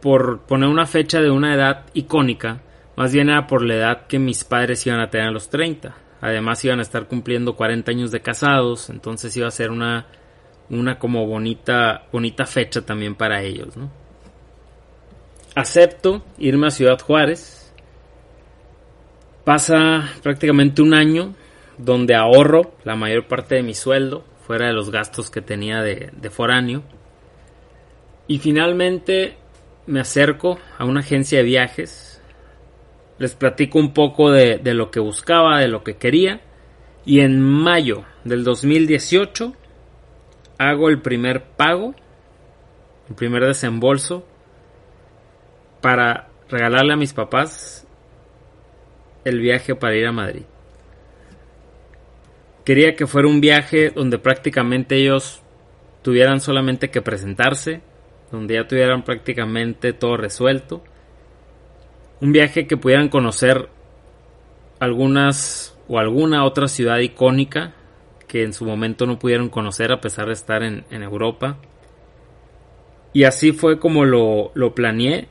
[0.00, 2.62] por poner una fecha de una edad icónica,
[2.96, 5.94] más bien era por la edad que mis padres iban a tener a los 30.
[6.22, 10.06] Además iban a estar cumpliendo 40 años de casados, entonces iba a ser una,
[10.70, 13.90] una como bonita, bonita fecha también para ellos, ¿no?
[15.54, 17.57] Acepto irme a Ciudad Juárez.
[19.48, 21.34] Pasa prácticamente un año
[21.78, 26.10] donde ahorro la mayor parte de mi sueldo, fuera de los gastos que tenía de,
[26.12, 26.82] de foráneo.
[28.26, 29.38] Y finalmente
[29.86, 32.18] me acerco a una agencia de viajes
[33.18, 36.40] les platico un poco de, lo que buscaba, de lo que quería.
[37.04, 39.54] Y en mayo del 2018
[40.58, 41.94] hago el primer pago,
[43.08, 44.26] el primer desembolso
[45.80, 47.87] para regalarle a mis papás
[49.24, 50.42] el viaje para ir a Madrid.
[52.64, 55.42] Quería que fuera un viaje donde prácticamente ellos
[56.02, 57.80] tuvieran solamente que presentarse,
[58.30, 60.82] donde ya tuvieran prácticamente todo resuelto.
[62.20, 63.68] Un viaje que pudieran conocer
[64.80, 67.74] algunas o alguna otra ciudad icónica
[68.26, 71.56] que en su momento no pudieron conocer a pesar de estar en, Europa.
[73.14, 75.28] Y así fue como lo, lo planeé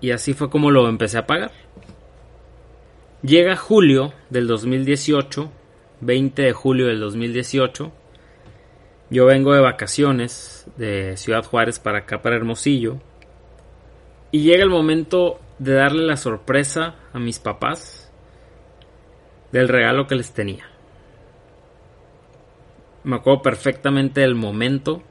[0.00, 1.50] y así fue como lo empecé a pagar.
[3.22, 5.50] Llega julio del 2018,
[6.00, 7.90] 20 de julio del 2018.
[9.08, 12.98] Yo vengo de vacaciones de Ciudad Juárez para acá, para Hermosillo.
[14.32, 18.12] Y llega el momento de darle la sorpresa a mis papás
[19.50, 20.68] del regalo que les tenía.
[23.02, 25.02] Me acuerdo perfectamente del momento.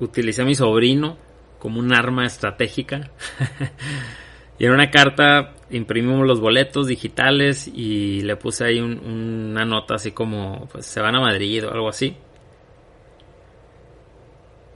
[0.00, 1.16] Utilicé a mi sobrino
[1.58, 3.10] como un arma estratégica.
[4.58, 10.12] y en una carta imprimimos los boletos digitales y le puse ahí una nota así
[10.12, 12.16] como pues se van a Madrid o algo así.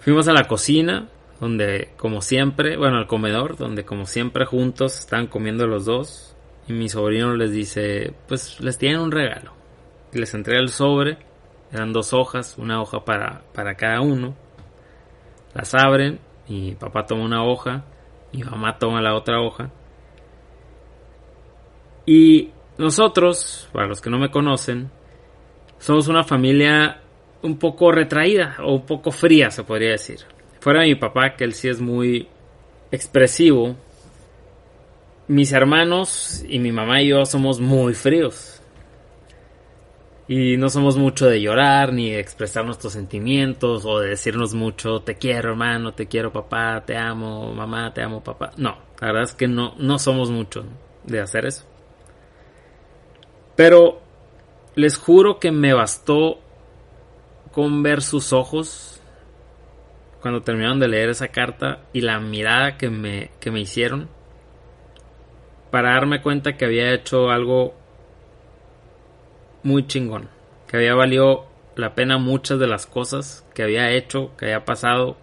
[0.01, 1.09] Fuimos a la cocina,
[1.41, 6.37] donde como siempre, bueno, al comedor, donde como siempre juntos estaban comiendo los dos.
[6.69, 9.53] Y mi sobrino les dice, pues les tienen un regalo.
[10.13, 11.19] Y les entrega el sobre,
[11.73, 14.35] eran dos hojas, una hoja para, para cada uno.
[15.55, 17.85] Las abren y papá toma una hoja
[18.33, 19.71] y mamá toma la otra hoja.
[22.07, 24.91] Y nosotros, para los que no me conocen,
[25.79, 27.01] somos una familia
[27.43, 30.21] un poco retraída o un poco fría, se podría decir.
[30.61, 32.29] Fuera de mi papá, que él sí es muy
[32.91, 33.77] expresivo,
[35.29, 38.60] mis hermanos y mi mamá y yo somos muy fríos.
[40.33, 45.01] Y no somos mucho de llorar, ni de expresar nuestros sentimientos, o de decirnos mucho,
[45.01, 48.53] te quiero hermano, te quiero papá, te amo mamá, te amo papá.
[48.57, 50.65] No, la verdad es que no, no somos mucho
[51.03, 51.67] de hacer eso.
[53.57, 54.03] Pero
[54.77, 56.39] les juro que me bastó
[57.51, 59.03] con ver sus ojos
[60.23, 64.09] cuando terminaron de leer esa carta y la mirada que me, que me hicieron
[65.73, 67.80] para darme cuenta que había hecho algo
[69.63, 70.29] muy chingón,
[70.67, 71.47] que había valido
[71.77, 75.17] la pena muchas de las cosas que había hecho, que había pasado.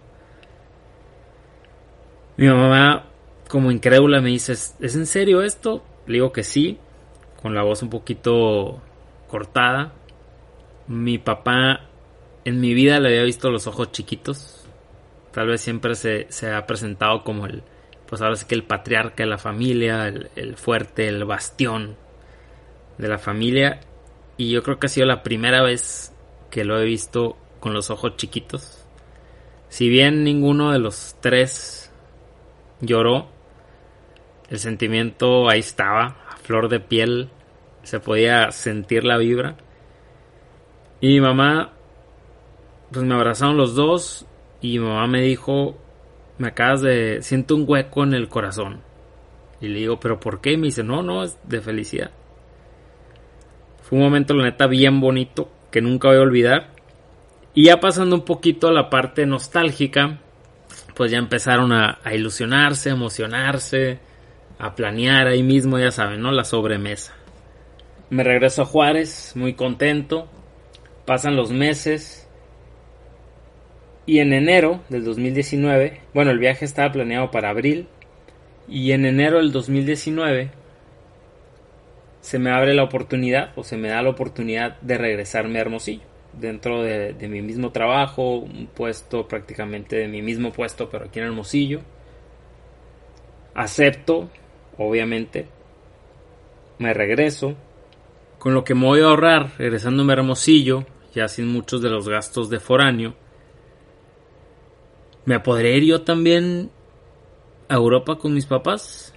[2.36, 3.06] Mi mamá,
[3.48, 5.82] como incrédula, me dice, ¿es en serio esto?
[6.06, 6.78] Le digo que sí,
[7.42, 8.80] con la voz un poquito
[9.28, 9.92] cortada.
[10.86, 11.88] Mi papá
[12.44, 14.66] en mi vida le había visto los ojos chiquitos.
[15.32, 17.62] Tal vez siempre se, ha presentado como el,
[18.06, 21.96] pues ahora sí que el patriarca de la familia, el, fuerte, el bastión
[22.96, 23.80] de la familia.
[24.38, 26.14] Y yo creo que ha sido la primera vez
[26.50, 28.86] que lo he visto con los ojos chiquitos.
[29.68, 31.92] Si bien ninguno de los tres
[32.80, 33.28] lloró,
[34.48, 37.28] el sentimiento ahí estaba, a flor de piel,
[37.82, 39.56] se podía sentir la vibra.
[41.00, 41.72] Y mi mamá
[42.90, 44.24] pues me abrazaron los dos
[44.60, 45.76] y mi mamá me dijo,
[46.38, 48.80] me acabas de, siento un hueco en el corazón.
[49.60, 50.52] Y le digo, pero ¿por qué?
[50.52, 52.12] Y me dice, no, no, es de felicidad.
[53.88, 56.68] Fue un momento, la neta, bien bonito, que nunca voy a olvidar.
[57.54, 60.18] Y ya pasando un poquito a la parte nostálgica,
[60.94, 63.98] pues ya empezaron a, ilusionarse, a emocionarse,
[64.58, 66.32] a planear ahí mismo, ya saben, ¿no?
[66.32, 67.14] La sobremesa.
[68.10, 70.28] Me regreso a Juárez, muy contento.
[71.06, 72.28] Pasan los meses
[74.04, 77.88] y en enero del 2019, bueno, el viaje estaba planeado para abril.
[78.68, 80.57] Y en enero del 2019
[82.20, 86.02] se me abre la oportunidad o se me da la oportunidad de regresarme a Hermosillo.
[86.32, 91.26] Dentro de, mi mismo trabajo, un puesto prácticamente de mi mismo puesto, pero aquí en
[91.26, 91.80] Hermosillo.
[93.54, 94.28] Acepto,
[94.76, 95.46] obviamente.
[96.78, 97.54] Me regreso.
[98.38, 102.08] Con lo que me voy a ahorrar regresándome a Hermosillo, ya sin muchos de los
[102.08, 103.14] gastos de foráneo
[105.28, 106.70] ¿Me podré ir yo también
[107.68, 109.12] a Europa con mis papás?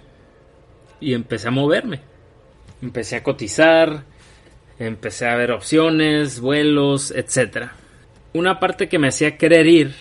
[1.00, 2.02] Y empecé a moverme.
[2.82, 4.04] Empecé a cotizar,
[4.78, 7.68] empecé a ver opciones, vuelos, etc.
[8.34, 9.94] Una parte que me hacía querer ir,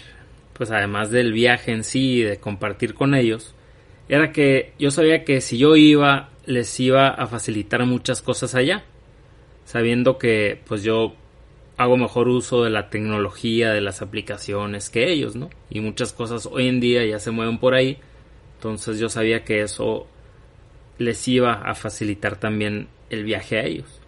[0.54, 3.54] pues además del viaje en sí y de compartir con ellos,
[4.10, 8.84] era que yo sabía que si yo iba, les iba a facilitar muchas cosas allá,
[9.64, 11.14] sabiendo que pues yo
[11.78, 15.50] hago mejor uso de la tecnología, de las aplicaciones que ellos, ¿no?
[15.70, 17.98] Y muchas cosas hoy en día ya se mueven por ahí.
[18.58, 20.08] Entonces yo sabía que eso
[21.02, 24.00] les iba a facilitar también el viaje a ellos.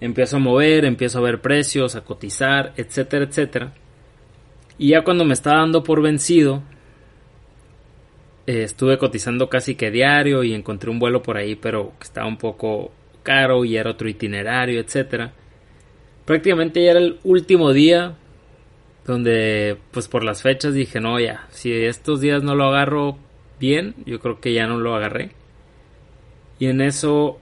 [0.00, 3.72] Empiezo a mover, empiezo a ver precios, a cotizar, etcétera, etcétera.
[4.78, 6.62] Y ya cuando me estaba dando por vencido,
[8.46, 12.26] eh, estuve cotizando casi que diario y encontré un vuelo por ahí, pero que estaba
[12.26, 12.90] un poco
[13.22, 15.32] caro y era otro itinerario, etcétera.
[16.24, 18.16] Prácticamente ya era el último día
[19.06, 23.18] donde pues por las fechas dije, no, ya, si estos días no lo agarro
[23.58, 25.30] bien, yo creo que ya no lo agarré.
[26.62, 27.40] Y en eso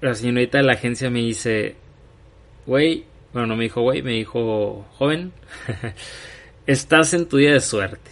[0.00, 1.76] la señorita de la agencia me dice,
[2.66, 5.32] güey, bueno, no me dijo güey, me dijo joven,
[6.66, 8.10] estás en tu día de suerte.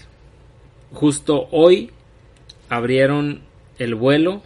[0.93, 1.91] Justo hoy
[2.69, 3.41] abrieron
[3.81, 4.41] el vuelo,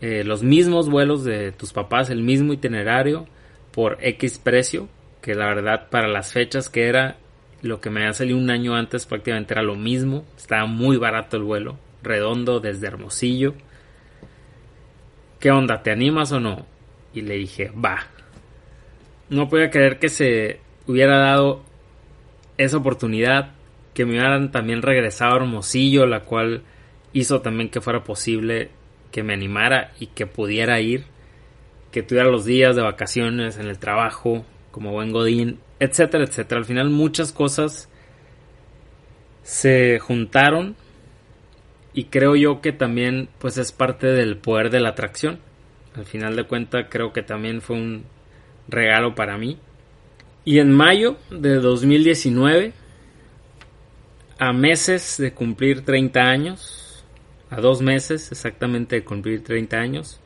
[0.00, 3.26] eh, los mismos vuelos de tus papás, el mismo itinerario
[3.72, 4.88] por X precio,
[5.20, 7.16] que la verdad para las fechas que era
[7.60, 11.36] lo que me había salido un año antes prácticamente era lo mismo, estaba muy barato
[11.36, 13.56] el vuelo, redondo desde Hermosillo.
[15.46, 15.80] ¿Qué onda?
[15.80, 16.66] ¿Te animas o no?
[17.14, 18.08] Y le dije, va.
[19.30, 21.62] No podía creer que se hubiera dado
[22.58, 23.52] esa oportunidad,
[23.94, 26.64] que me hubieran también regresado a Hermosillo, la cual
[27.12, 28.70] hizo también que fuera posible
[29.12, 31.04] que me animara y que pudiera ir,
[31.92, 36.58] que tuviera los días de vacaciones en el trabajo, como buen Godín, etcétera, etcétera.
[36.58, 37.88] Al final muchas cosas
[39.44, 40.74] se juntaron
[41.96, 45.38] y creo yo que también pues es parte del poder de la atracción.
[45.94, 48.04] Al final de cuentas creo que también fue un
[48.68, 49.58] regalo para mí.
[50.44, 52.74] Y en mayo de 2019,
[54.38, 57.02] a meses de cumplir 30 años,
[57.48, 60.20] a dos meses exactamente de cumplir 30 años,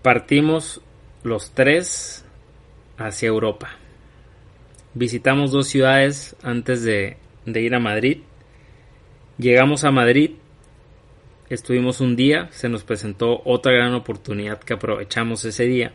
[0.00, 0.80] partimos
[1.24, 2.24] los tres
[2.96, 3.72] hacia Europa.
[4.94, 8.22] Visitamos dos ciudades antes de, de ir a Madrid.
[9.38, 10.32] Llegamos a Madrid,
[11.48, 15.92] estuvimos un día, se nos presentó otra gran oportunidad que aprovechamos ese día.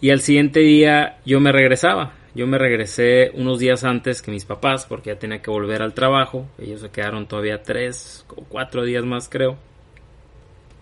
[0.00, 2.14] Y al siguiente día yo me regresaba.
[2.34, 5.94] Yo me regresé unos días antes que mis papás porque ya tenía que volver al
[5.94, 6.48] trabajo.
[6.58, 9.56] Ellos se quedaron todavía tres o cuatro días más creo.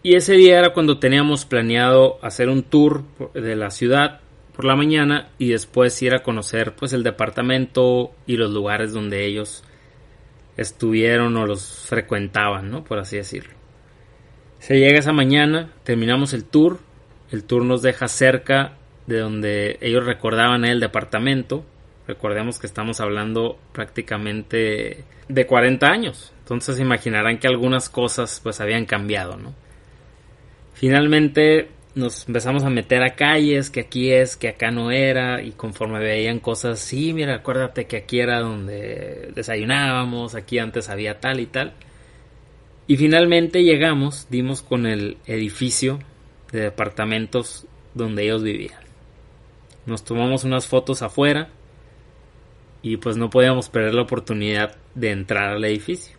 [0.02, 3.02] Y ese día era cuando teníamos planeado hacer un tour
[3.34, 4.20] de la ciudad
[4.56, 9.26] por la mañana y después ir a conocer pues el departamento y los lugares donde
[9.26, 9.62] ellos
[10.56, 12.84] estuvieron o los frecuentaban, ¿no?
[12.84, 13.54] Por así decirlo.
[14.58, 16.78] Se llega esa mañana, terminamos el tour,
[17.30, 18.76] el tour nos deja cerca
[19.06, 21.64] de donde ellos recordaban el departamento.
[22.06, 26.32] Recordemos que estamos hablando prácticamente de 40 años.
[26.40, 29.54] Entonces imaginarán que algunas cosas pues habían cambiado, ¿no?
[30.74, 35.52] Finalmente nos empezamos a meter a calles, que aquí es, que acá no era, y
[35.52, 41.40] conforme veían cosas, sí, mira, acuérdate que aquí era donde desayunábamos, aquí antes había tal
[41.40, 41.74] y tal.
[42.86, 45.98] Y finalmente llegamos, dimos con el edificio
[46.50, 48.80] de departamentos donde ellos vivían.
[49.86, 51.48] Nos tomamos unas fotos afuera
[52.82, 56.16] y pues no podíamos perder la oportunidad de entrar al edificio.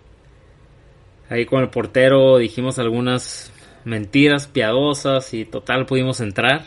[1.29, 3.52] Ahí con el portero dijimos algunas
[3.85, 6.63] mentiras piadosas y total pudimos entrar.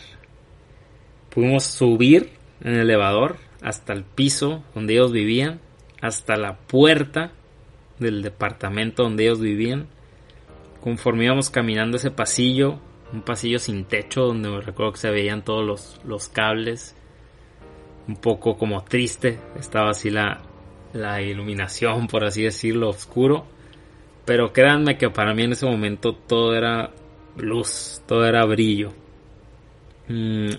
[1.31, 2.31] Pudimos subir
[2.63, 5.61] en el elevador hasta el piso donde ellos vivían,
[6.01, 7.33] hasta la puerta
[7.99, 9.89] del departamento donde ellos vivían.
[10.81, 12.79] Conforme íbamos caminando ese pasillo,
[13.13, 16.95] un pasillo sin techo donde me recuerdo que se veían todos los, los cables,
[18.09, 20.43] un poco como triste, estaba así la,
[20.93, 23.47] la iluminación, por así decirlo, oscuro.
[24.25, 26.93] Pero créanme que para mí en ese momento todo era
[27.37, 28.93] luz, todo era brillo.
[30.09, 30.51] Mm,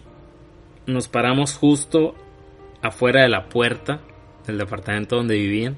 [0.88, 2.15] nos paramos justo
[2.82, 4.01] afuera de la puerta
[4.45, 5.78] del departamento donde vivían.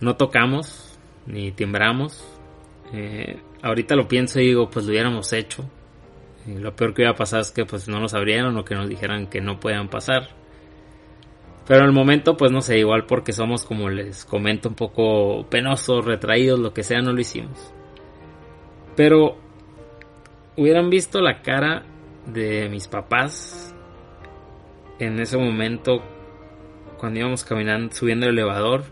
[0.00, 2.24] No tocamos ni timbramos.
[2.92, 5.64] Eh, ahorita lo pienso y digo, pues lo hubiéramos hecho.
[6.46, 8.88] lo peor que iba a pasar es que pues no nos abrieran o que nos
[8.88, 10.28] dijeran que no puedan pasar.
[11.66, 15.46] Pero en el momento, pues no sé, igual porque somos, como les comento, un poco
[15.50, 17.72] penosos, retraídos, lo que sea, no lo hicimos.
[18.94, 19.36] Pero
[20.56, 21.84] hubieran visto la cara
[22.26, 23.74] de mis papás
[24.98, 26.02] en ese momento
[26.98, 28.84] cuando íbamos caminando, subiendo el elevador,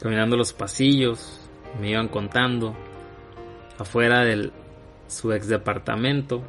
[0.00, 1.40] caminando los pasillos,
[1.80, 2.76] me iban contando
[3.78, 4.52] afuera de
[5.08, 6.42] su ex departamento.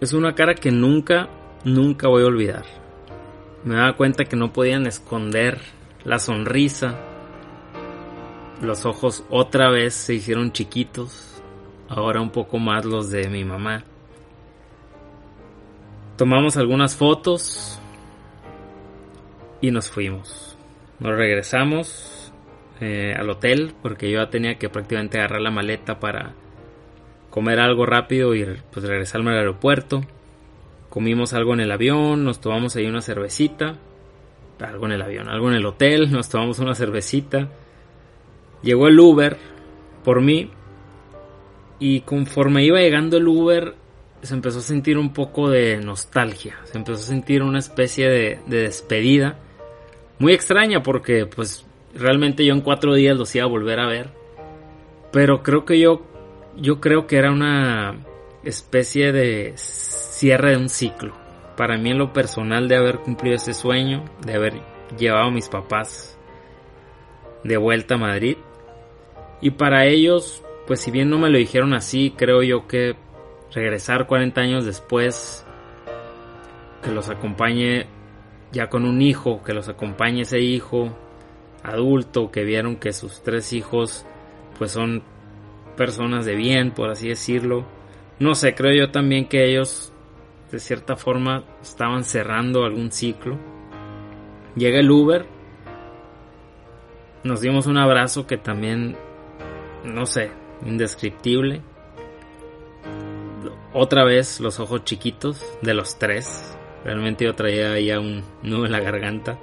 [0.00, 1.28] Es una cara que nunca,
[1.64, 2.64] nunca voy a olvidar.
[3.64, 5.58] Me daba cuenta que no podían esconder
[6.04, 6.98] la sonrisa.
[8.60, 11.37] Los ojos otra vez se hicieron chiquitos
[11.88, 13.84] ahora un poco más los de mi mamá.
[16.16, 17.80] Tomamos algunas fotos
[19.60, 20.56] y nos fuimos.
[20.98, 22.32] Nos regresamos
[22.80, 26.34] eh, al hotel porque yo ya tenía que prácticamente agarrar la maleta para
[27.30, 30.02] comer algo rápido y pues regresarme al aeropuerto.
[30.88, 33.76] Comimos algo en el avión, nos tomamos ahí una cervecita.
[34.60, 37.48] Algo en el avión, algo en el hotel, nos tomamos una cervecita.
[38.62, 39.36] Llegó el Uber
[40.04, 40.50] por mí.
[41.78, 43.74] Y conforme iba llegando el Uber,
[44.22, 46.58] se empezó a sentir un poco de nostalgia.
[46.64, 49.38] Se empezó a sentir una especie de, de despedida.
[50.18, 51.64] Muy extraña porque pues
[51.94, 54.10] realmente yo en cuatro días los iba a volver a ver.
[55.12, 56.02] Pero creo que yo,
[56.56, 57.96] yo creo que era una
[58.44, 61.14] especie de cierre de un ciclo.
[61.56, 64.54] Para mí en lo personal de haber cumplido ese sueño, de haber
[64.98, 66.18] llevado a mis papás
[67.44, 68.36] de vuelta a Madrid.
[69.40, 72.94] Y para ellos, pues si bien no me lo dijeron así, creo yo que
[73.54, 75.46] regresar 40 años después,
[76.82, 77.86] que los acompañe
[78.52, 80.94] ya con un hijo, que los acompañe ese hijo
[81.62, 84.04] adulto, que vieron que sus tres hijos
[84.58, 85.02] pues son
[85.74, 87.64] personas de bien, por así decirlo.
[88.18, 89.90] No sé, creo yo también que ellos
[90.52, 93.38] de cierta forma estaban cerrando algún ciclo.
[94.54, 95.24] Llega el Uber,
[97.24, 98.98] nos dimos un abrazo que también,
[99.82, 100.30] no sé,
[100.64, 101.62] indescriptible.
[103.72, 106.56] Otra vez los ojos chiquitos de los tres.
[106.84, 109.38] Realmente yo traía ya un nudo en la garganta.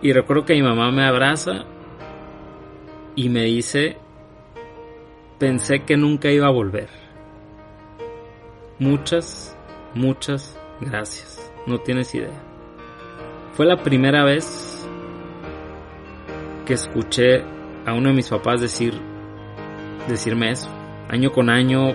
[0.00, 1.64] Y recuerdo que mi mamá me abraza
[3.14, 3.96] y me dice,
[5.38, 6.88] pensé que nunca iba a volver.
[8.78, 9.56] Muchas,
[9.94, 11.52] muchas gracias.
[11.66, 12.42] No tienes idea.
[13.52, 14.88] Fue la primera vez
[16.64, 17.42] que escuché
[17.86, 19.11] a uno de mis papás decir
[20.08, 20.68] decirme eso.
[21.08, 21.94] Año con año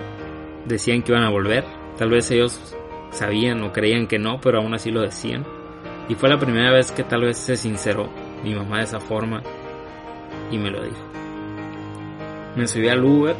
[0.66, 1.64] decían que iban a volver.
[1.96, 2.76] Tal vez ellos
[3.10, 5.44] sabían o creían que no, pero aún así lo decían.
[6.08, 8.08] Y fue la primera vez que tal vez se sinceró
[8.42, 9.42] mi mamá de esa forma
[10.50, 11.02] y me lo dijo.
[12.56, 13.36] Me subí al Uber,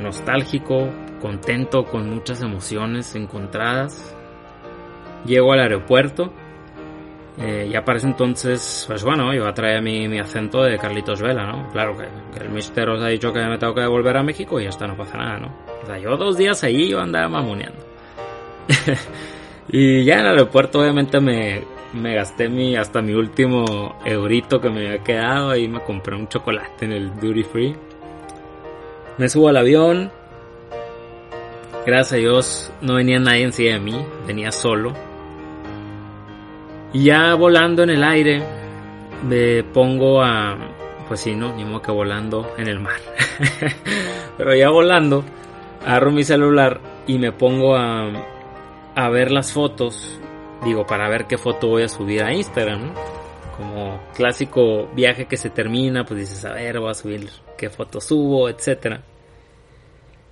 [0.00, 0.88] nostálgico,
[1.20, 4.14] contento, con muchas emociones encontradas.
[5.24, 6.32] Llego al aeropuerto.
[7.36, 11.44] Eh, ya para ese entonces, pues bueno, yo traía mi, mi acento de Carlitos Vela,
[11.46, 11.68] ¿no?
[11.72, 12.04] Claro que,
[12.40, 14.96] el mister os ha dicho que me tengo que volver a México y hasta no
[14.96, 15.48] pasa nada, ¿no?
[15.82, 17.84] O sea, yo dos días ahí yo andaba mamoneando.
[19.68, 24.70] y ya en el aeropuerto obviamente me, me gasté mi, hasta mi último eurito que
[24.70, 25.50] me había quedado.
[25.50, 27.76] Ahí me compré un chocolate en el duty free.
[29.18, 30.12] Me subo al avión.
[31.84, 34.94] Gracias a Dios no venía nadie encima de mí, venía solo.
[36.94, 38.42] Y ya volando en el aire,
[39.28, 40.56] me pongo a.
[41.06, 42.96] Pues sí, no, ni modo que volando en el mar.
[44.38, 45.22] Pero ya volando,
[45.84, 48.10] agarro mi celular y me pongo a,
[48.94, 50.18] a ver las fotos
[50.64, 52.92] digo, para ver qué foto voy a subir a Instagram,
[53.56, 58.00] Como clásico viaje que se termina, pues dices, a ver, voy a subir qué foto
[58.00, 59.02] subo, etcétera.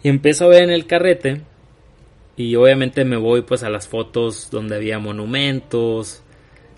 [0.02, 1.42] Y empiezo a ver en el carrete
[2.36, 6.21] y obviamente me voy pues a las fotos donde había monumentos,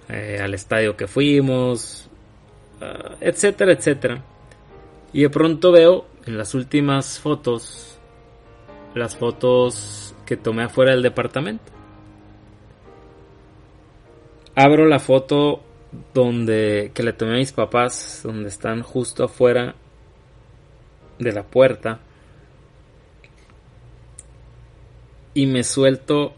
[0.09, 2.09] eh, al estadio que fuimos,
[2.80, 4.22] ah, etcétera, etcétera.
[5.12, 7.98] Y de pronto veo en las últimas fotos
[8.94, 11.74] las fotos que tomé afuera del departamento
[14.55, 15.62] abro la foto
[16.12, 19.74] donde que le tomé a mis papás, donde están justo afuera
[21.18, 22.00] de la puerta.
[25.34, 26.34] Y me suelto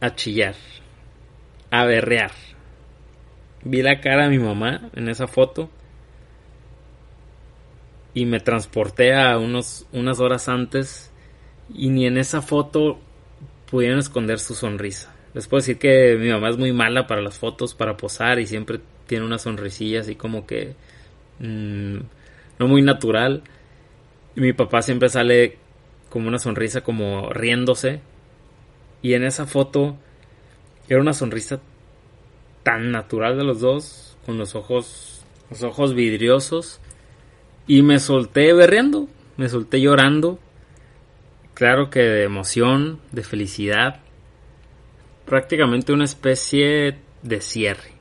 [0.00, 0.54] a chillar,
[1.70, 2.32] a berrear.
[3.62, 5.68] Vi la cara de mi mamá en esa foto
[8.14, 11.10] y me transporté a unos, unas horas antes
[11.72, 12.98] y ni en esa foto
[13.70, 15.14] pudieron esconder su sonrisa.
[15.34, 18.46] Les puedo decir que mi mamá es muy mala para las fotos, para posar y
[18.46, 20.74] siempre tiene una sonrisilla así como que
[21.38, 21.98] mm,
[22.58, 23.42] no muy natural.
[24.34, 25.58] Y mi papá siempre sale
[26.08, 28.00] como una sonrisa como riéndose.
[29.02, 29.96] Y en esa foto
[30.88, 31.60] era una sonrisa
[32.62, 36.80] tan natural de los dos, con los ojos, los ojos vidriosos.
[37.66, 40.38] Y me solté berreando, me solté llorando.
[41.54, 44.00] Claro que de emoción, de felicidad
[45.30, 47.92] prácticamente una especie de cierre.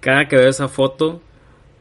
[0.00, 1.20] Cada que veo esa foto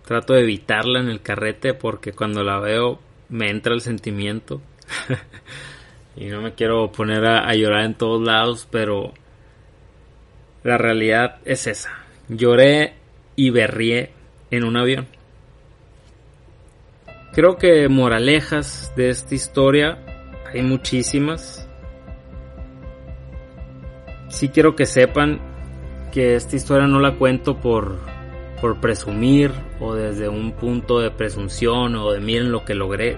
[0.06, 3.00] trato de evitarla en el carrete porque cuando la veo
[3.30, 4.62] me entra el sentimiento.
[6.18, 9.14] y no me quiero poner a, llorar en todos lados, pero
[10.66, 11.92] la realidad es esa.
[12.28, 12.96] Lloré
[13.38, 14.12] y berrié
[14.52, 15.08] en un avión.
[17.32, 20.00] Creo que moralejas de esta historia
[20.54, 21.66] hay muchísimas
[24.36, 25.40] sí quiero que sepan
[26.12, 27.98] que esta historia no la cuento por,
[28.60, 33.18] por presumir o desde un punto de presunción o de miren lo que logré.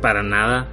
[0.00, 0.66] Para nada.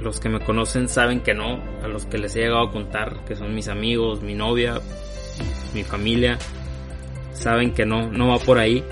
[0.00, 1.62] Los que me conocen saben que no.
[1.82, 4.80] A los que les he llegado a contar, que son mis amigos, mi novia,
[5.74, 6.38] mi familia,
[7.32, 8.84] saben que no, no va por ahí.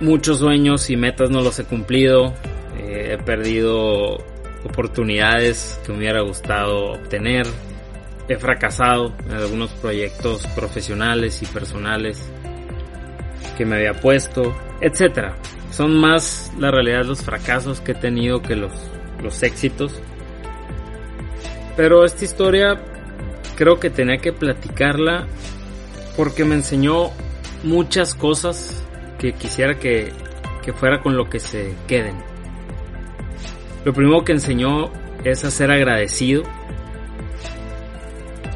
[0.00, 2.34] muchos sueños y metas no los he cumplido.
[2.76, 4.18] Eh, he perdido
[4.64, 7.46] oportunidades que me hubiera gustado obtener.
[8.28, 12.30] He fracasado en algunos proyectos profesionales y personales
[13.56, 15.36] que me había puesto, etcétera.
[15.72, 18.72] Son más la realidad los fracasos que he tenido que los,
[19.22, 20.00] los éxitos.
[21.76, 22.78] Pero esta historia
[23.56, 25.26] creo que tenía que platicarla
[26.16, 27.10] porque me enseñó
[27.64, 28.84] muchas cosas
[29.18, 30.12] que quisiera que,
[30.62, 32.16] que fuera con lo que se queden.
[33.84, 34.92] Lo primero que enseñó
[35.24, 36.42] es a ser agradecido,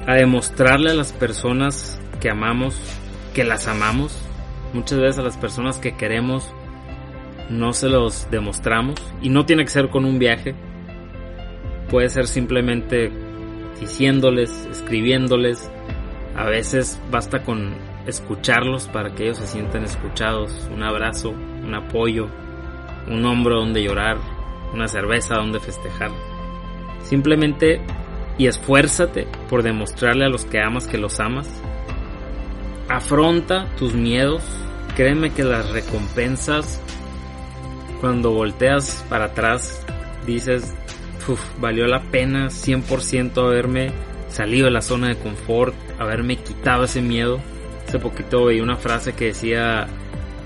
[0.07, 2.79] a demostrarle a las personas que amamos
[3.37, 4.17] que las amamos.
[4.73, 6.55] Muchas veces a las personas que queremos
[7.51, 10.55] no se los demostramos y no tiene que ser con un viaje.
[11.89, 13.11] Puede ser simplemente
[13.81, 15.71] diciéndoles, escribiéndoles.
[16.35, 17.75] A veces basta con
[18.07, 20.69] escucharlos para que ellos se sientan escuchados.
[20.75, 22.29] Un abrazo, un apoyo,
[23.09, 24.19] un hombro donde llorar,
[24.73, 26.11] una cerveza donde festejar.
[27.03, 27.81] Simplemente
[28.39, 31.49] y esfuérzate por demostrarle a los que amas que los amas.
[32.89, 34.43] Afronta tus miedos.
[34.97, 36.81] Créeme que las recompensas
[38.01, 39.85] cuando volteas para atrás
[40.27, 40.75] dices,
[41.61, 43.93] valió la pena 100% haberme
[44.29, 47.41] salido de la zona de confort, haberme quitado ese miedo.
[47.87, 49.87] Hace poquito oí una frase que decía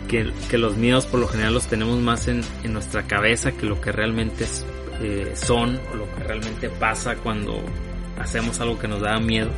[0.08, 3.92] que, los miedos por lo general los tenemos más en, nuestra cabeza que lo que
[3.92, 4.44] realmente
[5.00, 7.62] eh, son o lo que realmente pasa cuando
[8.18, 9.50] hacemos algo que nos da miedo.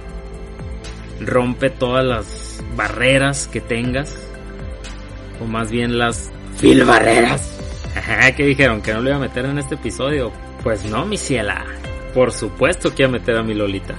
[1.20, 4.16] Rompe todas las barreras que tengas,
[5.40, 7.61] o más bien las fil barreras.
[8.36, 10.32] que dijeron que no lo iba a meter en este episodio.
[10.62, 11.64] Pues no, mi ciela.
[12.14, 13.94] Por supuesto que iba a meter a mi Lolita.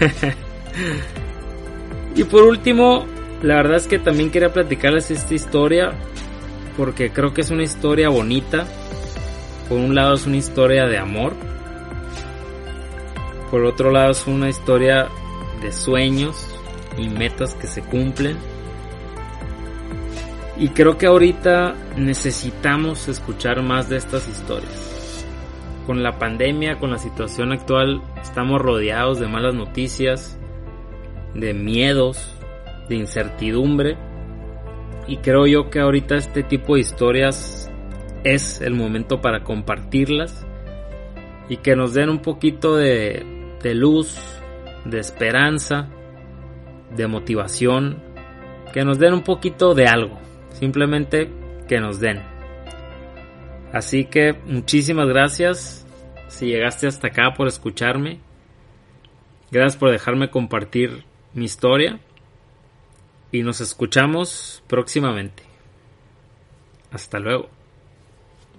[2.14, 3.06] y por último,
[3.42, 5.92] la verdad es que también quería platicarles esta historia
[6.76, 8.66] porque creo que es una historia bonita.
[9.68, 11.34] Por un lado es una historia de amor.
[13.50, 15.08] Por otro lado es una historia
[15.62, 16.48] de sueños
[16.98, 18.36] y metas que se cumplen.
[20.56, 24.94] Y creo que ahorita necesitamos escuchar más de estas historias
[25.86, 30.38] con la pandemia, con la situación actual, estamos rodeados de malas noticias,
[31.34, 32.34] de miedos,
[32.88, 33.96] de incertidumbre.
[35.06, 37.70] Y creo yo que ahorita este tipo de historias
[38.24, 40.46] es el momento para compartirlas
[41.48, 43.22] y que nos den un poquito de,
[43.74, 44.18] luz,
[44.86, 45.90] de esperanza,
[46.96, 48.02] de motivación,
[48.72, 50.18] que nos den un poquito de algo,
[50.54, 51.30] simplemente
[51.68, 52.22] que nos den.
[53.72, 55.86] Así que muchísimas gracias
[56.28, 58.20] si llegaste hasta acá por escucharme.
[59.50, 62.00] Gracias por dejarme compartir mi historia.
[63.30, 65.42] Y nos escuchamos próximamente.
[66.90, 67.53] Hasta luego.